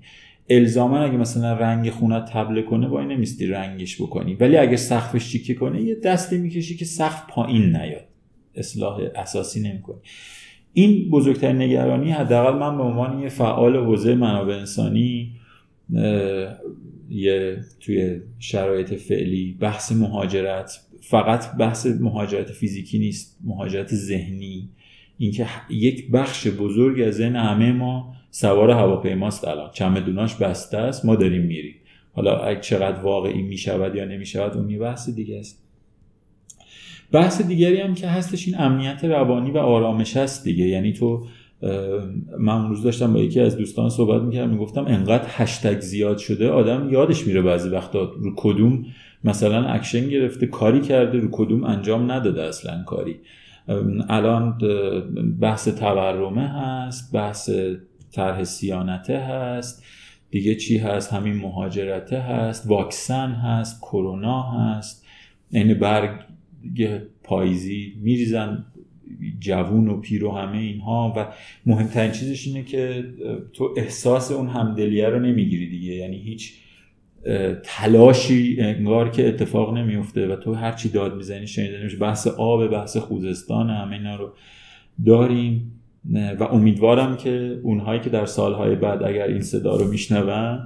الزاما 0.49 0.99
اگه 0.99 1.17
مثلا 1.17 1.53
رنگ 1.53 1.89
خونه 1.89 2.25
تبله 2.33 2.61
کنه 2.61 2.87
وای 2.87 3.05
نمیستی 3.05 3.47
رنگش 3.47 4.01
بکنی. 4.01 4.35
ولی 4.35 4.57
اگه 4.57 4.77
سقفش 4.77 5.31
چیکه 5.31 5.53
کنه 5.53 5.81
یه 5.81 5.95
دستی 5.95 6.37
می‌کشی 6.37 6.77
که 6.77 6.85
سقف 6.85 7.23
پایین 7.29 7.75
نیاد. 7.75 8.05
اصلاح 8.55 9.01
اساسی 9.15 9.59
نمی‌کنی. 9.59 9.99
این 10.73 11.09
بزرگترین 11.09 11.61
نگرانی 11.61 12.11
حداقل 12.11 12.57
من 12.57 12.77
به 12.77 12.83
عنوان 12.83 13.19
یه 13.19 13.29
فعال 13.29 13.77
حوزه 13.77 14.15
منابع 14.15 14.53
انسانی 14.53 15.31
یه 17.09 17.57
توی 17.79 18.21
شرایط 18.39 18.93
فعلی 18.93 19.57
بحث 19.59 19.91
مهاجرت 19.91 20.79
فقط 21.01 21.57
بحث 21.57 21.87
مهاجرت 21.99 22.51
فیزیکی 22.51 22.99
نیست 22.99 23.37
مهاجرت 23.43 23.95
ذهنی. 23.95 24.69
اینکه 25.17 25.47
یک 25.69 26.11
بخش 26.11 26.47
بزرگ 26.47 27.01
از 27.01 27.13
ذهن 27.13 27.35
همه 27.35 27.71
ما 27.71 28.13
سوار 28.31 28.71
هواپیماست 28.71 29.47
الان. 29.47 29.69
چمدوناش 29.73 30.35
بسته 30.35 30.77
است 30.77 31.05
ما 31.05 31.15
داریم 31.15 31.41
میریم. 31.41 31.75
حالا 32.13 32.55
چقدر 32.55 32.99
واقعی 32.99 33.41
می‌شود 33.41 33.95
یا 33.95 34.05
نمی‌شود 34.05 34.57
اون 34.57 34.69
یه 34.69 34.79
بحث 34.79 35.09
دیگه 35.09 35.39
است. 35.39 35.68
بحث 37.11 37.41
دیگری 37.41 37.81
هم 37.81 37.93
که 37.93 38.07
هستش 38.07 38.47
این 38.47 38.59
امنیت 38.59 39.05
روانی 39.05 39.51
و 39.51 39.57
آرامش 39.57 40.17
هست 40.17 40.43
دیگه. 40.43 40.65
یعنی 40.65 40.93
تو 40.93 41.25
من 42.39 42.53
اون 42.53 42.69
روز 42.69 42.83
داشتم 42.83 43.13
با 43.13 43.19
یکی 43.19 43.39
از 43.39 43.57
دوستان 43.57 43.89
صحبت 43.89 44.21
می‌کردم 44.21 44.49
می‌گفتم 44.49 44.85
انقدر 44.85 45.25
هشتگ 45.27 45.79
زیاد 45.79 46.17
شده 46.17 46.49
آدم 46.49 46.89
یادش 46.91 47.27
میره 47.27 47.41
بعضی 47.41 47.69
وقتا 47.69 48.03
رو 48.03 48.33
کدوم 48.35 48.85
مثلا 49.23 49.67
اکشن 49.67 50.09
گرفته 50.09 50.47
کاری 50.47 50.81
کرده 50.81 51.19
رو 51.19 51.27
کدوم 51.31 51.63
انجام 51.63 52.11
نداده 52.11 52.43
اصلا 52.43 52.83
کاری. 52.83 53.15
الان 54.09 54.57
بحث 55.41 55.67
تورمه 55.67 56.47
هست 56.47 57.13
بحث 57.13 57.49
طرح 58.11 58.43
صیانته 58.43 59.17
هست 59.17 59.83
دیگه 60.31 60.55
چی 60.55 60.77
هست؟ 60.77 61.13
همین 61.13 61.33
مهاجرته 61.33 62.19
هست 62.19 62.67
واکسن 62.69 63.31
هست 63.31 63.81
کرونا 63.81 64.41
هست 64.41 65.05
این 65.51 65.73
برگ 65.73 66.09
پاییزی 67.23 67.93
میریزن 68.01 68.65
جوون 69.39 69.87
و 69.87 69.99
پیر 69.99 70.25
و 70.25 70.31
همه 70.31 70.57
اینها 70.57 71.13
و 71.17 71.27
مهمترین 71.65 72.11
چیزش 72.11 72.47
اینه 72.47 72.63
که 72.63 73.05
تو 73.53 73.73
احساس 73.77 74.31
اون 74.31 74.47
همدلیه 74.47 75.09
رو 75.09 75.19
نمی‌گیری 75.19 75.69
دیگه. 75.69 75.93
یعنی 75.93 76.17
هیچ 76.17 76.53
تلاشی 77.63 78.57
انگار 78.59 79.09
که 79.09 79.27
اتفاق 79.27 79.77
نمیفته 79.77 80.27
و 80.27 80.35
تو 80.35 80.53
هرچی 80.53 80.89
داد 80.89 81.15
می‌زنی 81.15 81.47
شنیده 81.47 81.79
نمیشه 81.79 81.97
بحث 81.97 82.27
آب 82.27 82.67
بحث 82.67 82.97
خوزستان 82.97 83.69
همه 83.69 83.95
اینا 83.95 84.15
رو 84.15 84.33
داریم. 85.05 85.75
و 86.39 86.43
امیدوارم 86.43 87.17
که 87.17 87.59
اونهایی 87.63 87.99
که 87.99 88.09
در 88.09 88.25
سالهای 88.25 88.75
بعد 88.75 89.03
اگر 89.03 89.27
این 89.27 89.41
صدا 89.41 89.75
رو 89.75 89.87
میشنون 89.87 90.59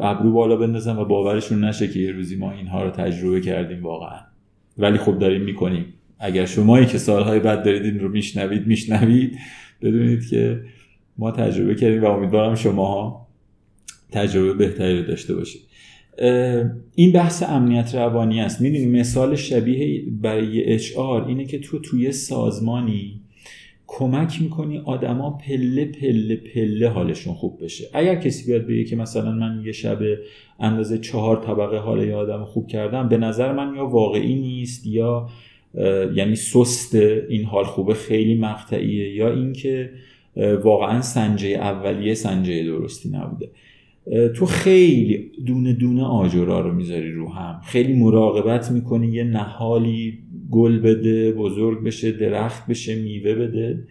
ابرو 0.00 0.32
بالا 0.32 0.56
بندازن 0.56 0.96
و 0.96 1.04
باورشون 1.04 1.64
نشه 1.64 1.88
که 1.88 2.00
یه 2.00 2.12
روزی 2.12 2.36
ما 2.36 2.52
اینها 2.52 2.84
رو 2.84 2.90
تجربه 2.90 3.40
کردیم 3.40 3.82
واقعا. 3.82 4.27
ولی 4.78 4.98
خب 4.98 5.18
داریم 5.18 5.42
می‌کنیم. 5.42 5.84
اگر 6.18 6.46
شمایی 6.46 6.86
که 6.86 6.98
سالهای 6.98 7.40
بعد 7.40 7.64
دارید 7.64 7.82
این 7.82 8.00
رو 8.00 8.08
میشنوید 8.08 8.66
میشنوید 8.66 9.38
بدونید 9.82 10.28
که 10.28 10.60
ما 11.18 11.30
تجربه 11.30 11.74
کردیم 11.74 12.02
و 12.02 12.06
امیدوارم 12.06 12.54
شماها 12.54 13.28
تجربه 14.12 14.54
بهتری 14.54 14.98
رو 14.98 15.06
داشته 15.06 15.34
باشید. 15.34 15.60
این 16.94 17.12
بحث 17.12 17.42
امنیت 17.42 17.94
روانی 17.94 18.40
است. 18.40 18.60
می‌دونی 18.60 18.86
مثال 18.86 19.36
شبیه 19.36 20.04
برای 20.22 20.64
اچ 20.64 20.96
آر 20.96 21.24
اینه 21.28 21.44
که 21.44 21.58
تو 21.58 21.78
توی 21.78 22.12
سازمانی 22.12 23.20
کمک 23.90 24.42
می‌کنی 24.42 24.78
آدما 24.78 25.30
پله 25.30 25.84
پله 25.84 26.36
پله 26.36 26.88
حالشون 26.88 27.34
خوب 27.34 27.64
بشه. 27.64 27.84
اگر 27.92 28.14
کسی 28.14 28.46
بیاد 28.46 28.66
بگه 28.66 28.84
که 28.84 28.96
مثلا 28.96 29.32
من 29.32 29.62
یه 29.64 29.72
شب 29.72 29.98
اندازه 30.60 30.98
چهار 30.98 31.36
طبقه 31.36 31.78
حال 31.78 32.08
یه 32.08 32.14
آدم 32.14 32.44
خوب 32.44 32.66
کردم 32.66 33.08
به 33.08 33.16
نظر 33.16 33.52
من 33.52 33.74
یا 33.76 33.86
واقعی 33.86 34.34
نیست 34.34 34.86
یا 34.86 35.28
یعنی 36.14 36.36
سست 36.36 36.94
این 37.28 37.44
حال 37.44 37.64
خوبه 37.64 37.94
خیلی 37.94 38.34
مقطعیه 38.34 39.14
یا 39.14 39.32
اینکه 39.32 39.90
واقعا 40.62 41.02
سنجه 41.02 41.48
اولیه 41.48 42.14
سنجه 42.14 42.64
درستی 42.64 43.08
نبوده. 43.08 43.50
تو 44.36 44.46
خیلی 44.46 45.30
دونه 45.46 45.72
دونه 45.72 46.04
آجرا 46.04 46.60
رو 46.60 46.74
می‌ذاری 46.74 47.12
رو 47.12 47.32
هم. 47.32 47.60
خیلی 47.64 47.92
مراقبت 47.92 48.70
می‌کنی 48.70 49.08
یه 49.08 49.24
نهالی 49.24 50.18
گل 50.50 50.78
بده 50.78 51.32
بزرگ 51.32 51.84
بشه 51.84 52.12
درخت 52.12 52.66
بشه 52.66 53.02
میوه 53.02 53.34
بده. 53.34 53.84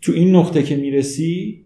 تو 0.00 0.12
این 0.12 0.36
نقطه 0.36 0.62
که 0.62 0.76
می‌رسی 0.76 1.60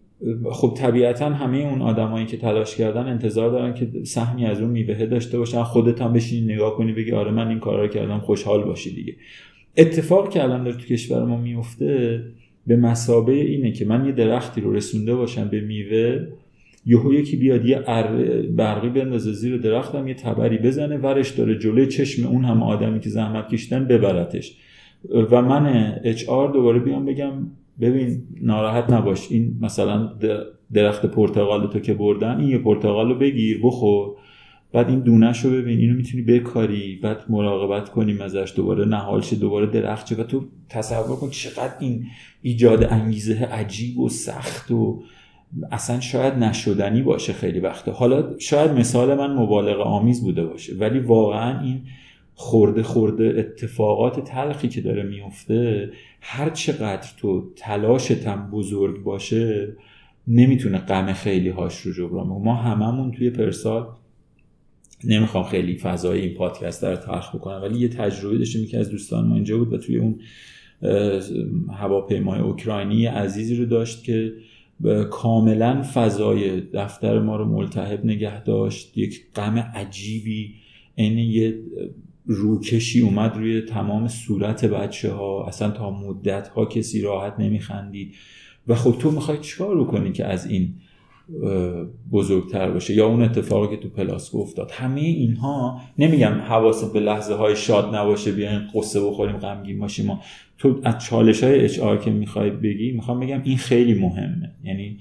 خب 0.52 0.74
طبیعتا 0.76 1.30
همه 1.30 1.58
اون 1.58 1.82
آدمایی 1.82 2.26
که 2.26 2.36
تلاش 2.36 2.76
کردن 2.76 3.06
انتظار 3.06 3.50
دارن 3.50 3.74
که 3.74 3.88
سهمی 4.04 4.46
از 4.46 4.60
اون 4.60 4.70
میوه 4.70 5.06
داشته 5.06 5.38
باشن. 5.38 5.62
خودت 5.62 6.02
هم 6.02 6.12
بشینی 6.12 6.54
نگاه 6.54 6.76
کنی 6.76 6.92
بگی 6.92 7.12
آره 7.12 7.30
من 7.30 7.48
این 7.48 7.58
کارا 7.58 7.82
رو 7.82 7.88
کردم 7.88 8.18
خوشحال 8.18 8.64
باشی 8.64 8.94
دیگه. 8.94 9.14
اتفاق 9.76 10.30
که 10.30 10.42
الان 10.42 10.64
داره 10.64 10.76
تو 10.76 10.86
کشور 10.86 11.24
ما 11.24 11.36
میفته 11.36 12.22
به 12.66 12.76
مسابه 12.76 13.32
اینه 13.32 13.72
که 13.72 13.84
من 13.84 14.04
یه 14.04 14.12
درختی 14.12 14.60
رو 14.60 14.72
رسونده 14.72 15.14
باشم 15.14 15.48
به 15.48 15.60
میوه 15.60 16.26
یهو 16.86 17.12
یکی 17.12 17.36
بیاد 17.36 17.66
یه 17.66 17.78
برقی 18.56 18.88
بندازه 18.88 19.32
زیر 19.32 19.56
درختم 19.56 20.08
یه 20.08 20.14
تبری 20.14 20.58
بزنه 20.58 20.96
ورش 20.96 21.30
داره 21.30 21.58
جلوی 21.58 21.86
چشم 21.86 22.26
اون 22.26 22.44
هم 22.44 22.62
آدمی 22.62 23.00
که 23.00 23.10
زحمت 23.10 23.48
کشتن 23.48 23.84
ببرتش. 23.84 24.56
و 25.30 25.42
من 25.42 25.94
اچ 26.04 26.28
آر 26.28 26.52
دوباره 26.52 26.78
بیام 26.78 27.04
بگم 27.04 27.32
ببین 27.80 28.22
ناراحت 28.42 28.90
نباش. 28.90 29.32
این 29.32 29.58
مثلا 29.60 30.12
درخت 30.72 31.06
پرتقال 31.06 31.66
تو 31.66 31.80
که 31.80 31.94
بردن 31.94 32.40
این 32.40 32.48
یه 32.48 32.58
پرتقال 32.58 33.08
رو 33.08 33.18
بگیر 33.18 33.60
بخور. 33.62 34.10
بعد 34.72 34.88
این 34.88 35.00
دونش 35.00 35.44
رو 35.44 35.50
ببین 35.50 35.78
اینو 35.78 35.96
می‌تونی 35.96 36.22
بکاری 36.22 37.00
بعد 37.02 37.24
مراقبت 37.28 37.88
کنیم 37.88 38.20
ازش 38.20 38.52
دوباره 38.56 38.84
نهالش 38.84 39.32
دوباره 39.32 39.66
درخت 39.66 40.18
و 40.18 40.24
تو 40.24 40.44
تصور 40.68 41.16
کن 41.16 41.30
چقدر 41.30 41.74
این 41.80 42.06
ایجاد 42.42 42.84
انگیزه 42.84 43.44
عجیب 43.44 43.98
و 43.98 44.08
سخت 44.08 44.70
و 44.70 45.02
اصلا 45.70 46.00
شاید 46.00 46.34
نشدنی 46.34 47.02
باشه 47.02 47.32
خیلی 47.32 47.60
وقته 47.60 47.90
حالا 47.90 48.38
شاید 48.38 48.70
مثال 48.70 49.14
من 49.14 49.34
مبالغه 49.36 49.82
آمیز 49.82 50.22
بوده 50.22 50.44
باشه 50.44 50.74
ولی 50.74 50.98
واقعا 50.98 51.60
این 51.60 51.82
خورده 52.34 52.82
خورده 52.82 53.34
اتفاقات 53.38 54.24
تلخی 54.24 54.68
که 54.68 54.80
داره 54.80 55.02
میفته 55.02 55.90
هر 56.20 56.50
چقدر 56.50 57.08
تو 57.16 57.52
تلاشتم 57.56 58.50
بزرگ 58.52 59.02
باشه 59.02 59.76
نمی‌تونه 60.28 60.78
غم 60.78 61.12
خیلی 61.12 61.48
هاش 61.48 61.80
رو 61.80 61.92
جبران 61.92 62.26
ما 62.26 62.54
هممون 62.54 63.12
توی 63.12 63.30
پرسال 63.30 63.86
نمی‌خوام 65.04 65.44
خیلی 65.44 65.76
فضای 65.76 66.20
این 66.20 66.34
پادکست 66.34 66.84
رو 66.84 66.96
تلخ 66.96 67.36
بکنم 67.36 67.62
ولی 67.62 67.78
یه 67.78 67.88
تجربه 67.88 68.38
داشتیم 68.38 68.66
که 68.66 68.78
از 68.78 68.90
دوستان 68.90 69.26
ما 69.26 69.34
اینجا 69.34 69.58
بود 69.58 69.72
و 69.72 69.78
توی 69.78 69.96
اون 69.96 70.20
هواپیمای 71.72 72.40
اوکراینی 72.40 73.06
عزیزی 73.06 73.56
رو 73.56 73.64
داشت 73.64 74.04
که 74.04 74.32
کاملا 75.10 75.82
فضای 75.82 76.60
دفتر 76.60 77.18
ما 77.18 77.36
رو 77.36 77.44
ملتهب 77.44 78.04
نگه 78.04 78.44
داشت. 78.44 78.98
یک 78.98 79.26
غم 79.34 79.58
عجیبی 79.58 80.54
این 80.94 81.18
یه 81.18 81.58
روکشی 82.26 83.00
اومد 83.00 83.36
روی 83.36 83.60
تمام 83.60 84.08
صورت 84.08 84.64
بچه 84.64 85.12
ها 85.12 85.46
اصلا 85.46 85.70
تا 85.70 85.90
مدت 85.90 86.48
ها 86.48 86.64
کسی 86.64 87.00
راحت 87.00 87.34
نمیخندید. 87.38 88.14
و 88.68 88.74
خب 88.74 88.98
تو 88.98 89.10
می‌خوای 89.10 89.38
چیکار 89.38 89.84
کنی 89.84 90.12
که 90.12 90.24
از 90.24 90.46
این 90.46 90.74
بزرگتر 92.12 92.70
باشه. 92.70 92.94
یا 92.94 93.06
اون 93.06 93.22
اتفاقی 93.22 93.76
که 93.76 93.82
تو 93.82 93.88
پلاسکو 93.88 94.38
افتاد. 94.38 94.70
همه 94.70 95.00
اینها 95.00 95.80
نمیگم 95.98 96.32
حواست 96.32 96.92
به 96.92 97.00
لحظه 97.00 97.34
های 97.34 97.56
شاد 97.56 97.94
نباشه 97.94 98.32
بیاین 98.32 98.60
قصه 98.74 99.00
بخوریم 99.00 99.36
غمگین 99.36 99.78
باشیم. 99.78 100.06
ما 100.06 100.20
تو 100.58 100.80
از 100.84 100.98
چالش 100.98 101.44
های 101.44 101.64
اچ 101.64 101.80
که 102.04 102.10
می‌خوای 102.10 102.50
بگی 102.50 102.92
می‌خوام 102.92 103.20
بگم 103.20 103.40
این 103.44 103.56
خیلی 103.56 103.94
مهمه. 103.94 104.50
یعنی 104.64 104.98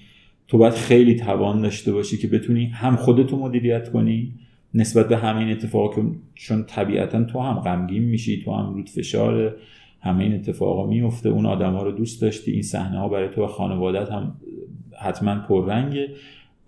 تو 0.48 0.58
باید 0.58 0.74
خیلی 0.74 1.15
توان 1.15 1.62
داشته 1.62 1.92
باشی 1.92 2.18
که 2.18 2.28
بتونی 2.28 2.65
هم 2.65 2.96
خودتو 2.96 3.38
مدیریت 3.38 3.92
کنی 3.92 4.34
نسبت 4.74 5.08
به 5.08 5.18
همین 5.18 5.50
اتفاق 5.50 5.96
چون 6.36 6.63
طبیعتا 6.63 7.24
تو 7.24 7.39
هم 7.39 7.60
غمگین 7.60 8.04
میشی 8.04 8.42
تو 8.44 8.52
هم 8.52 8.74
رود 8.74 8.89
فشار 8.89 9.56
همه 10.02 10.24
این 10.24 10.34
اتفاقا 10.34 10.88
میفته 10.88 11.30
اون 11.30 11.46
آدما 11.46 11.84
رو 11.84 11.92
دوست 11.92 12.22
داشتی 12.22 12.52
این 12.52 12.62
صحنه 12.62 13.00
ها 13.00 13.10
برای 13.10 13.30
تو 13.30 13.44
و 13.44 13.48
خانوادت 13.48 14.12
هم 14.12 14.36
حتما 15.00 15.36
پررنگه. 15.40 16.10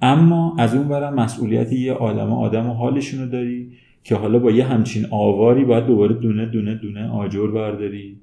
اما 0.02 0.56
از 0.60 0.76
اون 0.76 0.88
برم 0.88 1.14
مسئولیت 1.14 1.74
یه 1.74 1.94
آدم 1.94 2.34
آدم 2.34 2.70
و 2.70 2.74
حالشون 2.74 3.20
رو 3.20 3.30
داری 3.30 3.72
که 4.04 4.16
حالا 4.16 4.40
با 4.40 4.52
یه 4.52 4.66
همچین 4.66 5.06
آواری 5.10 5.66
باید 5.66 5.86
دوباره 5.86 6.16
دونه 6.16 6.46
دونه 6.46 6.76
دونه 6.76 7.10
آجر 7.10 7.48
برداری. 7.48 8.18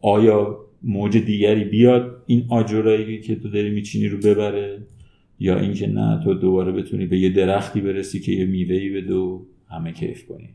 آیا 0.00 0.58
موج 0.82 1.16
دیگری 1.16 1.64
بیاد 1.64 2.22
این 2.26 2.46
آجرایی 2.48 3.20
که 3.20 3.36
تو 3.36 3.48
داری 3.48 3.70
میچینی 3.70 4.08
رو 4.08 4.18
ببره 4.18 4.78
یا 5.38 5.58
اینکه 5.58 5.86
نه 5.86 6.20
تو 6.24 6.34
دوباره 6.34 6.72
بتونی 6.72 7.06
به 7.06 7.18
یه 7.18 7.28
درختی 7.28 7.80
برسی 7.80 8.20
که 8.20 8.32
یه 8.32 8.44
میوهی 8.44 8.90
بده 8.90 9.14
و 9.14 9.40
همه 9.70 9.92
کیف 9.92 10.26
کنی؟ 10.26 10.48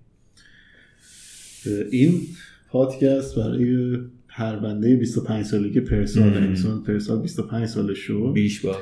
این 1.91 2.21
پادکست 2.69 3.35
برای 3.35 3.97
پرونده 4.37 4.95
25 4.95 5.45
سالگی 5.45 5.79
پرسال 5.79 6.33
انسان 6.33 6.83
پرسال 6.83 7.21
25 7.21 7.65
سالش 7.65 7.97
شد. 7.97 8.31
بیش 8.33 8.65
باد. 8.65 8.75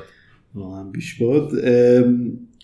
واقعا 0.56 0.84
بیش 0.84 1.20
باد. 1.22 1.52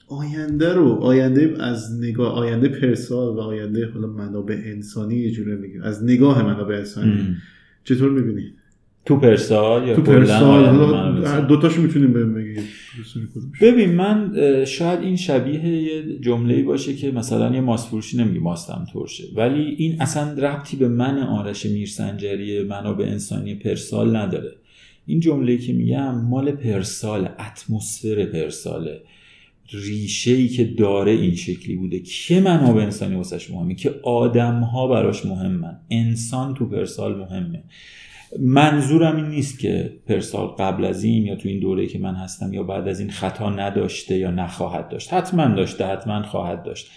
آینده 0.08 0.74
رو 0.74 0.88
آینده 0.88 1.64
از 1.64 2.00
نگاه 2.00 2.34
آینده 2.34 2.68
پرسال 2.68 3.36
و 3.36 3.40
آینده 3.40 3.90
حالا 3.90 4.08
منابع 4.08 4.62
انسانی 4.66 5.16
یه 5.16 5.32
جوره 5.32 5.56
میگه 5.56 5.86
از 5.86 6.04
نگاه 6.04 6.44
منابع 6.44 6.76
انسانی. 6.76 7.36
چطور 7.84 8.12
می‌بینید 8.12 8.54
تو 9.08 9.18
پرسال 9.18 9.88
یا 9.88 9.96
تو 9.96 10.02
پرسال 10.02 11.46
دوتاشو 11.48 11.82
می‌تونیم 11.82 12.14
بهم 12.14 12.34
بگید 12.34 12.64
ببین 13.62 13.92
من 13.92 14.34
شاید 14.66 15.00
این 15.00 15.16
شبیه 15.16 15.66
یه 15.66 16.20
جمله 16.20 16.64
باشه 16.64 16.96
که 16.96 17.12
مثلا 17.12 17.56
یه 17.56 17.62
ماست 17.62 17.88
فروشی 17.88 18.18
نمیگه 18.18 18.40
ماستم 18.40 18.88
ترشه. 18.94 19.24
ولی 19.36 19.76
این 19.78 20.02
اصلا 20.02 20.34
ربطی 20.34 20.78
به 20.78 20.88
من 20.88 21.20
آرش 21.20 21.66
میرسنجری 21.66 22.64
منابع 22.64 23.06
انسانی 23.06 23.56
پرسال 23.56 24.16
نداره. 24.16 24.52
این 25.06 25.20
جمله 25.20 25.58
که 25.58 25.74
میگم 25.74 26.22
مال 26.22 26.52
پرسال 26.52 27.30
اتمسفر 27.40 28.26
پرساله. 28.26 29.02
ریشه 29.72 30.32
ای 30.32 30.48
که 30.48 30.64
داره 30.64 31.12
این 31.12 31.36
شکلی 31.36 31.76
بوده. 31.76 32.00
که 32.00 32.40
منابع 32.40 32.82
انسانی 32.82 33.16
واسش 33.16 33.52
مهمه؟ 33.52 33.76
که 33.76 33.96
آدم 34.04 34.60
ها 34.60 34.88
براش 34.88 35.26
مهمن. 35.26 35.80
انسان 35.90 36.54
تو 36.54 36.66
پرسال 36.66 37.16
مهمه. 37.16 37.64
منظورم 38.40 39.16
این 39.16 39.26
نیست 39.26 39.60
که 39.60 39.94
پرسال 40.08 40.48
قبل 40.48 40.86
از 40.86 41.04
این 41.04 41.26
یا 41.26 41.36
تو 41.36 41.50
این 41.50 41.60
دوره 41.60 41.88
که 41.88 42.00
من 42.00 42.16
هستم 42.16 42.54
یا 42.54 42.64
بعد 42.64 42.88
از 42.88 43.00
این 43.00 43.10
خطا 43.10 43.50
نداشته 43.50 44.18
یا 44.18 44.32
نخواهد 44.32 44.90
داشت. 44.90 45.14
حتما 45.14 45.56
داشته 45.56 45.86
حتما 45.86 46.24
خواهد 46.24 46.64
داشت. 46.64 46.92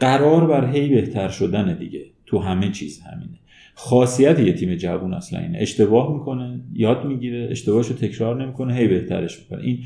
قرار 0.00 0.46
بر 0.46 0.70
هی 0.72 0.88
بهتر 0.88 1.28
شدن 1.28 1.78
دیگه. 1.78 2.04
تو 2.26 2.38
همه 2.38 2.70
چیز 2.70 3.00
همینه. 3.00 3.38
خاصیت 3.74 4.38
یه 4.38 4.52
تیم 4.52 4.74
جوون 4.74 5.14
اصلا 5.14 5.40
اینه. 5.40 5.58
اشتباه 5.58 6.12
می‌کنه 6.12 6.60
یاد 6.74 7.04
می‌گیره 7.04 7.48
اشتباهشو 7.50 7.94
تکرار 7.94 8.42
نمی‌کنه 8.42 8.74
هی 8.74 8.88
بهترش 8.88 9.38
می‌کنه. 9.38 9.64
این 9.64 9.78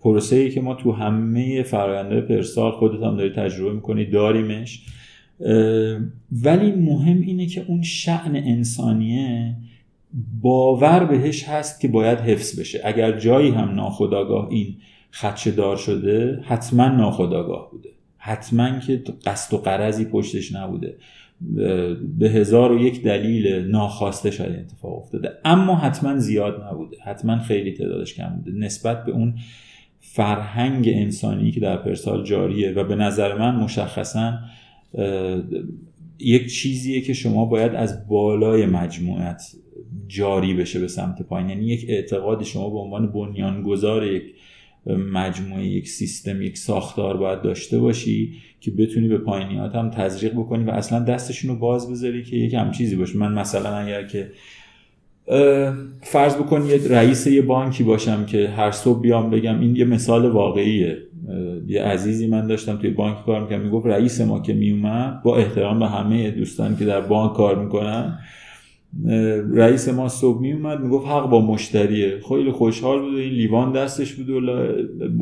پروسه 0.00 0.36
ای 0.36 0.50
که 0.50 0.60
ما 0.60 0.74
تو 0.74 0.92
همه 0.92 1.62
فراینده 1.62 2.20
پرسال 2.20 2.72
خودت 2.72 3.02
هم 3.02 3.16
داری 3.16 3.30
تجربه 3.30 3.72
می‌کنی 3.72 4.04
داریمش. 4.04 4.82
ولی 6.32 6.72
مهم 6.72 7.20
اینه 7.20 7.46
که 7.46 7.64
اون 7.68 7.82
شعن 7.82 8.36
انسانیه 8.36 9.56
باور 10.40 11.04
بهش 11.04 11.48
هست 11.48 11.80
که 11.80 11.88
باید 11.88 12.18
حفظ 12.18 12.60
بشه. 12.60 12.80
اگر 12.84 13.18
جایی 13.18 13.50
هم 13.50 13.74
ناخداگاه 13.74 14.48
این 14.50 14.76
خدشه 15.12 15.50
دار 15.50 15.76
شده 15.76 16.40
حتما 16.44 16.88
ناخداگاه 16.88 17.70
بوده. 17.70 17.88
حتما 18.16 18.78
که 18.78 19.02
قصد 19.26 19.54
و 19.54 19.58
قرضی 19.58 20.04
پشتش 20.04 20.54
نبوده. 20.54 20.96
به 22.18 22.30
هزار 22.30 22.72
و 22.72 22.80
یک 22.80 23.02
دلیل 23.02 23.70
ناخواسته 23.70 24.30
شاید 24.30 24.58
اتفاق 24.58 24.98
افتاده. 24.98 25.30
اما 25.44 25.76
حتما 25.76 26.18
زیاد 26.18 26.64
نبوده. 26.70 26.96
حتما 27.04 27.38
خیلی 27.38 27.72
تعدادش 27.72 28.14
کم 28.14 28.28
بوده. 28.28 28.58
نسبت 28.58 29.04
به 29.04 29.12
اون 29.12 29.34
فرهنگ 30.00 30.88
انسانی 30.88 31.50
که 31.50 31.60
در 31.60 31.76
پرسال 31.76 32.24
جاریه 32.24 32.72
و 32.72 32.84
به 32.84 32.94
نظر 32.94 33.38
من 33.38 33.56
مشخصا 33.56 34.38
یک 36.18 36.52
چیزیه 36.52 37.00
که 37.00 37.12
شما 37.12 37.44
باید 37.44 37.74
از 37.74 38.08
بالای 38.08 38.66
مجموعت 38.66 39.42
جاری 40.10 40.54
بشه 40.54 40.80
به 40.80 40.88
سمت 40.88 41.22
پایین. 41.22 41.48
یعنی 41.48 41.66
یک 41.66 41.86
اعتقاد 41.88 42.42
شما 42.42 42.70
به 42.70 42.78
عنوان 42.78 43.12
بنیانگذار 43.12 44.06
یک 44.06 44.22
مجموعه 45.12 45.66
یک 45.66 45.88
سیستم 45.88 46.42
یک 46.42 46.58
ساختار 46.58 47.16
باید 47.16 47.42
داشته 47.42 47.78
باشی 47.78 48.32
که 48.60 48.70
بتونی 48.70 49.08
به 49.08 49.18
پایینیات 49.18 49.74
هم 49.74 49.90
تزریق 49.90 50.32
بکنی 50.32 50.64
و 50.64 50.70
اصلا 50.70 50.98
دستشون 50.98 51.50
رو 51.50 51.56
باز 51.56 51.90
بذاری 51.90 52.22
که 52.22 52.36
یک 52.36 52.54
هم 52.54 52.70
چیزی 52.70 52.96
باشه. 52.96 53.18
من 53.18 53.32
مثلا 53.32 53.76
اگر 53.76 54.06
که 54.06 54.30
فرض 56.02 56.36
بکن 56.36 56.66
یه 56.66 56.88
رئیس 56.88 57.26
یه 57.26 57.42
بانکی 57.42 57.84
باشم 57.84 58.24
که 58.24 58.48
هر 58.48 58.70
صبح 58.70 59.00
بیام 59.00 59.30
بگم 59.30 59.60
این 59.60 59.76
یه 59.76 59.84
مثال 59.84 60.26
واقعیه. 60.30 60.98
یه 61.66 61.82
عزیزی 61.82 62.26
من 62.26 62.46
داشتم 62.46 62.76
توی 62.76 62.90
بانک 62.90 63.24
کار 63.24 63.42
می‌کنم 63.42 63.60
می‌گفت 63.60 63.86
رئیس 63.86 64.20
ما 64.20 64.40
که 64.40 64.54
میومد 64.54 65.22
با 65.22 65.36
احترام 65.36 65.78
به 65.78 65.88
همه 65.88 66.30
دوستان 66.30 66.76
که 66.76 66.84
در 66.84 67.00
بانک 67.00 67.32
کار 67.32 67.64
می‌کنن 67.64 68.18
رئیس 69.54 69.88
ما 69.88 70.08
صبح 70.08 70.40
می 70.40 70.52
اومد 70.52 70.80
می‌گفت 70.80 71.06
حق 71.06 71.30
با 71.30 71.40
مشتریه. 71.46 72.20
خیلی 72.28 72.52
خوشحال 72.52 73.00
بود. 73.00 73.14
این 73.14 73.32
لیوان 73.32 73.72
دستش 73.72 74.14
بود 74.14 74.30
و 74.30 74.40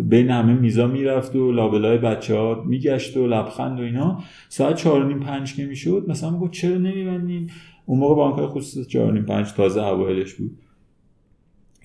بین 0.03 0.31
همه 0.31 0.55
میزا 0.55 0.87
می‌رفت 0.87 1.37
و 1.37 1.53
لابلای 1.53 1.99
بچه 1.99 2.35
ها 2.35 2.65
میگشت 2.67 3.17
و 3.17 3.27
لبخند 3.27 3.81
و 3.81 3.83
اینا. 3.83 4.19
ساعت 4.49 4.77
چهار 4.77 5.07
نیم 5.07 5.21
پنج 5.21 5.57
که 5.57 5.67
می‌شد 5.67 6.05
مثلا 6.09 6.31
می‌گفت 6.31 6.53
چرا 6.53 6.79
نمیبندین؟ 6.79 7.51
اون 7.87 7.99
موقع 7.99 8.15
بانک 8.15 8.35
های 8.35 8.47
خصوص 8.47 8.87
چهار 8.87 9.13
نیم 9.13 9.25
پنج 9.25 9.53
تازه 9.53 9.87
اوایلش 9.87 10.35
بود. 10.35 10.51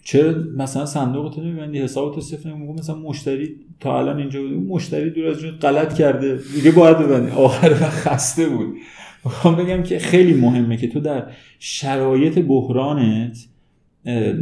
چرا 0.04 0.36
مثلا 0.58 0.86
صندوق 0.86 1.34
تو 1.34 1.42
نمیبندی؟ 1.42 1.80
حسابتو 1.80 2.22
صفر 2.22 2.50
نمیگم 2.50 2.74
مثلا 2.74 2.96
مشتری 2.96 3.56
تا 3.80 4.00
الان 4.00 4.18
اینجا 4.18 4.42
بود. 4.42 4.52
مشتری 4.52 5.10
دور 5.10 5.28
از 5.28 5.44
غلط 5.62 5.94
کرده. 5.94 6.40
دیگه 6.56 6.72
باید 6.72 6.98
ببندی. 6.98 7.32
آخر 7.32 7.72
وقت 7.72 7.90
خسته 7.90 8.50
بود. 8.50 8.76
می‌خوام 9.26 9.56
بگم 9.56 9.84
که 9.84 10.00
خیلی 10.00 10.34
مهمه 10.34 10.78
که 10.78 10.88
تو 10.88 11.00
در 11.00 11.28
شرایط 11.60 12.40
بحرانت 12.40 13.48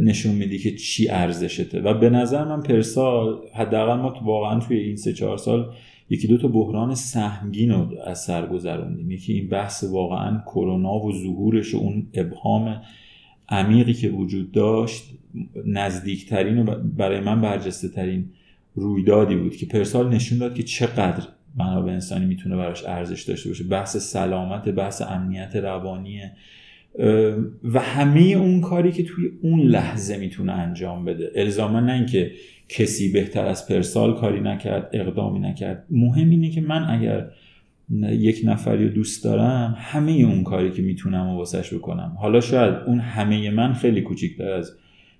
نشون 0.04 0.34
میدی 0.34 0.58
که 0.58 0.76
چی 0.76 1.08
ارزشته. 1.08 1.80
و 1.80 1.94
به 1.94 2.10
نظر 2.10 2.44
من 2.44 2.60
پرسال 2.60 3.38
حداقل 3.54 4.00
ما 4.00 4.10
تو 4.10 4.24
واقعا 4.24 4.60
توی 4.60 4.76
این 4.76 4.96
سه 4.96 5.12
چهار 5.12 5.36
سال 5.36 5.72
یکی 6.10 6.28
دو 6.28 6.38
تا 6.38 6.48
بحران 6.48 6.94
سهمگین 6.94 7.70
رو 7.70 7.88
از 8.06 8.24
سر 8.24 8.46
گذروندیم. 8.46 9.10
یکی 9.10 9.32
این 9.32 9.48
بحث 9.48 9.84
واقعا 9.84 10.42
کرونا 10.46 10.94
و 10.94 11.12
ظهورش 11.12 11.74
و 11.74 11.78
اون 11.78 12.06
ابهام 12.14 12.82
عمیقی 13.48 13.94
که 13.94 14.08
وجود 14.08 14.52
داشت 14.52 15.04
نزدیکترین 15.66 16.58
و 16.58 16.74
برای 16.96 17.20
من 17.20 17.40
برجسته 17.40 17.88
ترین 17.88 18.30
رویدادی 18.74 19.36
بود 19.36 19.56
که 19.56 19.66
پرسال 19.66 20.08
نشون 20.08 20.38
داد 20.38 20.54
که 20.54 20.62
چقدر 20.62 21.28
منابع 21.56 21.92
انسانی 21.92 22.26
می‌تونه 22.26 22.56
براش 22.56 22.84
ارزش 22.84 23.22
داشته 23.22 23.48
باشه. 23.48 23.64
بحث 23.64 23.96
سلامت 23.96 24.68
بحث 24.68 25.02
امنیت 25.02 25.56
روانیه. 25.56 26.32
و 27.64 27.80
همه 27.80 28.20
اون 28.20 28.60
کاری 28.60 28.92
که 28.92 29.02
توی 29.02 29.30
اون 29.42 29.60
لحظه 29.60 30.16
می‌تونه 30.16 30.52
انجام 30.52 31.04
بده. 31.04 31.30
الزاما 31.34 31.80
نه 31.80 31.92
اینکه 31.92 32.30
کسی 32.68 33.12
بهتر 33.12 33.46
از 33.46 33.68
پرسال 33.68 34.14
کاری 34.14 34.40
نکرد 34.40 34.90
اقدامی 34.92 35.38
نکرد. 35.38 35.84
مهم 35.90 36.30
اینه 36.30 36.50
که 36.50 36.60
من 36.60 36.84
اگر 36.90 37.30
یک 38.00 38.40
نفری 38.44 38.88
رو 38.88 38.94
دوست 38.94 39.24
دارم 39.24 39.74
همه 39.78 40.12
اون 40.12 40.42
کاری 40.42 40.70
که 40.70 40.82
می‌تونم 40.82 41.28
و 41.28 41.36
واسش 41.36 41.74
بکنم. 41.74 42.16
حالا 42.20 42.40
شاید 42.40 42.74
اون 42.86 43.00
همه 43.00 43.50
من 43.50 43.72
خیلی 43.72 44.02
کوچیکتر 44.02 44.50
از 44.50 44.72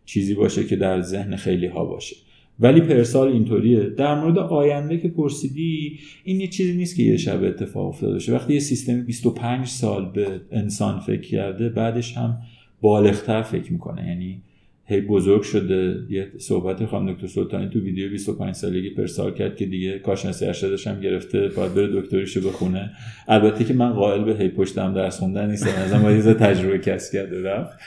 چیزی 0.05 0.35
باشه 0.35 0.65
که 0.65 0.77
در 0.77 1.01
ذهن 1.01 1.37
خیلی 1.37 1.67
ها 1.67 1.85
باشه. 1.85 2.17
ولی 2.61 2.81
پرسال 2.81 3.29
اینطوریه. 3.29 3.81
در 3.81 4.21
مورد 4.21 4.39
آینده 4.39 4.99
که 4.99 5.09
پرسیدی 5.09 5.99
این 6.25 6.41
یه 6.41 6.47
چیزی 6.47 6.77
نیست 6.77 6.97
که 6.97 7.03
یه 7.03 7.17
شب 7.17 7.45
اتفاق 7.45 7.89
افتاده 7.89 8.13
باشه. 8.13 8.33
وقتی 8.33 8.55
یه 8.55 8.61
سیستم 8.61 9.05
25 9.05 9.67
سال 9.67 10.13
به 10.13 10.41
انسان 10.51 11.01
فکر 11.01 11.21
کرده 11.21 11.69
بعدش 11.69 12.17
هم 12.17 12.39
بالغتر 12.81 13.43
فکر 13.43 13.73
می‌کنه. 13.73 14.09
یعنی 14.09 14.43
هی 14.85 15.01
بزرگ 15.01 15.43
شده. 15.43 15.97
یه 16.11 16.33
صحبت 16.39 16.87
خانم 16.87 17.13
دکتر 17.13 17.27
سلطانی 17.27 17.69
تو 17.69 17.81
ویدیو 17.81 18.11
25 18.11 18.55
سالگی 18.55 18.91
پرسال 18.91 19.35
کرد 19.35 19.57
که 19.57 19.67
دیگه 19.67 19.99
کارشناسی 19.99 20.45
ارشدش 20.47 20.87
هم 20.87 21.01
گرفته 21.01 21.49
باید 21.49 21.75
بره 21.75 22.01
دکتریشو 22.01 22.49
بخونه. 22.49 22.91
البته 23.29 23.65
که 23.65 23.75
من 23.75 23.93
قائل 23.93 24.25
به 24.25 24.37
هی 24.37 24.49
پشتم 24.49 24.95
درس 24.95 25.19
خوندن 25.19 25.51
نیستم. 25.51 26.03
باید 26.03 26.33
تجربه 26.33 26.79
کسب 26.79 27.13
کرده 27.13 27.43
رفت. 27.43 27.79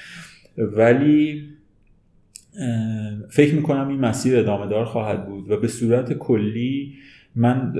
ولی 0.57 1.41
فکر 3.29 3.55
می‌کنم 3.55 3.87
این 3.87 3.99
مسیر 3.99 4.39
ادامه 4.39 4.67
دار 4.67 4.85
خواهد 4.85 5.27
بود 5.27 5.51
و 5.51 5.57
به 5.57 5.67
صورت 5.67 6.13
کلی 6.13 6.93
من 7.35 7.73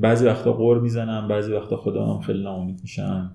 بعضی 0.00 0.26
وقتا 0.26 0.52
قور 0.52 0.80
می‌زنم 0.80 1.28
بعضی 1.28 1.52
وقتا 1.52 1.76
خودم 1.76 2.20
خیلی 2.20 2.42
ناامید 2.42 2.78
میشم 2.82 3.34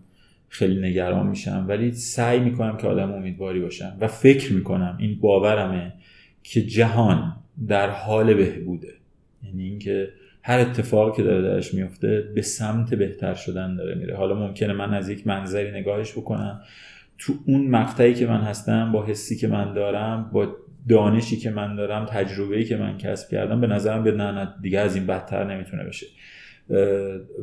خیلی 0.50 0.90
نگران 0.90 1.28
میشم 1.28 1.66
ولی 1.68 1.92
سعی 1.92 2.40
می‌کنم 2.40 2.78
که 2.78 2.88
آدم 2.88 3.14
امیدواری 3.14 3.60
باشم 3.60 3.98
و 4.02 4.08
فکر 4.08 4.54
می‌کنم 4.54 4.98
این 5.00 5.20
باورمه 5.20 5.94
که 6.44 6.62
جهان 6.62 7.36
در 7.68 7.90
حال 7.90 8.34
بهبوده. 8.34 8.94
یعنی 9.44 9.64
اینکه 9.64 10.10
هر 10.44 10.60
اتفاقی 10.60 11.18
که 11.18 11.24
داره 11.24 11.42
درش 11.42 11.74
میفته 11.74 12.32
به 12.36 12.42
سمت 12.42 12.94
بهتر 12.94 13.34
شدن 13.34 13.76
داره 13.76 13.96
میره. 13.96 14.16
حالا 14.16 14.36
ممکنه 14.36 14.74
من 14.74 14.94
از 14.94 15.10
یک 15.10 15.28
منظری 15.28 15.72
نگاهش 15.72 16.12
بکنم 16.12 16.62
تو 17.18 17.34
اون 17.46 17.68
مقطعی 17.68 18.14
که 18.14 18.28
من 18.28 18.42
هستم 18.42 18.92
با 18.92 19.06
حسی 19.06 19.36
که 19.36 19.48
من 19.48 19.74
دارم 19.74 20.30
با 20.34 20.56
دانشی 20.90 21.38
که 21.38 21.50
من 21.50 21.76
دارم 21.76 22.06
تجربه‌ای 22.06 22.64
که 22.64 22.78
من 22.78 22.98
کسب 22.98 23.30
کردم 23.32 23.62
به 23.62 23.68
نظرم 23.68 24.04
به 24.04 24.12
نه 24.12 24.54
دیگه 24.62 24.80
از 24.80 24.96
این 24.96 25.06
بدتر 25.06 25.54
نمی‌تونه 25.54 25.84
بشه. 25.84 26.06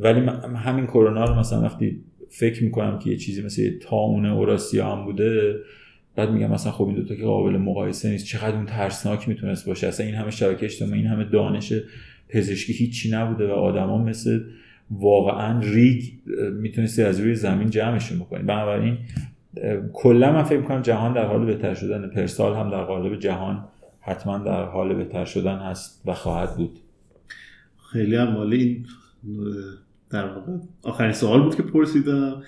ولی 0.03 0.21
همین 0.57 0.87
کرونا 0.87 1.25
رو 1.25 1.35
مثلا 1.35 1.63
وقتی 1.63 2.05
فکر 2.29 2.65
می‌کنم 2.65 2.99
که 2.99 3.11
یه 3.11 3.17
چیزی 3.17 3.43
مثل 3.43 3.71
تاون 3.83 4.27
اوراسیا 4.27 4.97
هم 4.97 5.05
بوده 5.05 5.55
بعد 6.17 6.31
میگم 6.31 6.51
مثلا 6.51 6.73
خب 6.73 6.87
این 6.87 6.95
دوتا 6.95 7.15
که 7.15 7.23
قابل 7.23 7.57
مقایسه 7.57 8.11
نیست 8.11 8.27
چقدر 8.27 8.57
اون 8.57 8.67
ترسناک 8.67 9.29
می‌تونست 9.29 9.67
باشه؟ 9.67 9.87
اصلا 9.87 10.07
این 10.07 10.15
همه 10.15 10.31
شبکه 10.31 10.65
اجتماعی 10.65 11.01
این 11.01 11.07
همه 11.07 11.25
دانش 11.25 11.73
پزشکی 12.29 12.73
هیچی 12.73 13.11
نبوده 13.11 13.47
و 13.47 13.51
آدما 13.51 13.99
مثل 13.99 14.41
واقعا 14.91 15.61
ریگ 15.61 16.03
می‌تونستی 16.61 17.03
از 17.03 17.21
روی 17.21 17.35
زمین 17.35 17.71
جمعشون 17.71 18.19
بکنی. 18.19 18.43
بنابراین 18.43 18.99
کلا 19.93 20.33
من 20.33 20.43
فکر 20.43 20.59
می‌کنم 20.59 20.83
جهان 20.83 21.12
در 21.12 21.27
حال 21.27 21.47
بهتر 21.47 21.75
شدن 21.75 22.09
پرسال 22.09 22.57
هم 22.57 22.71
در 22.71 22.85
قالب 22.85 23.19
جهان 23.19 23.65
حتما 24.01 24.38
در 24.38 24.65
حال 24.65 24.95
بهتر 24.95 25.25
شدن 25.25 25.57
هست 25.57 26.03
و 26.07 26.15
خواهد 26.15 26.57
بود. 26.57 26.79
خیلی 27.93 28.17
هم 28.17 28.37
این 28.37 28.87
در 30.11 30.27
واقع 30.27 30.53
آخرین 30.83 31.12
سوال 31.12 31.43
بود 31.43 31.55
که 31.55 31.62
پرسیدم. 31.62 32.43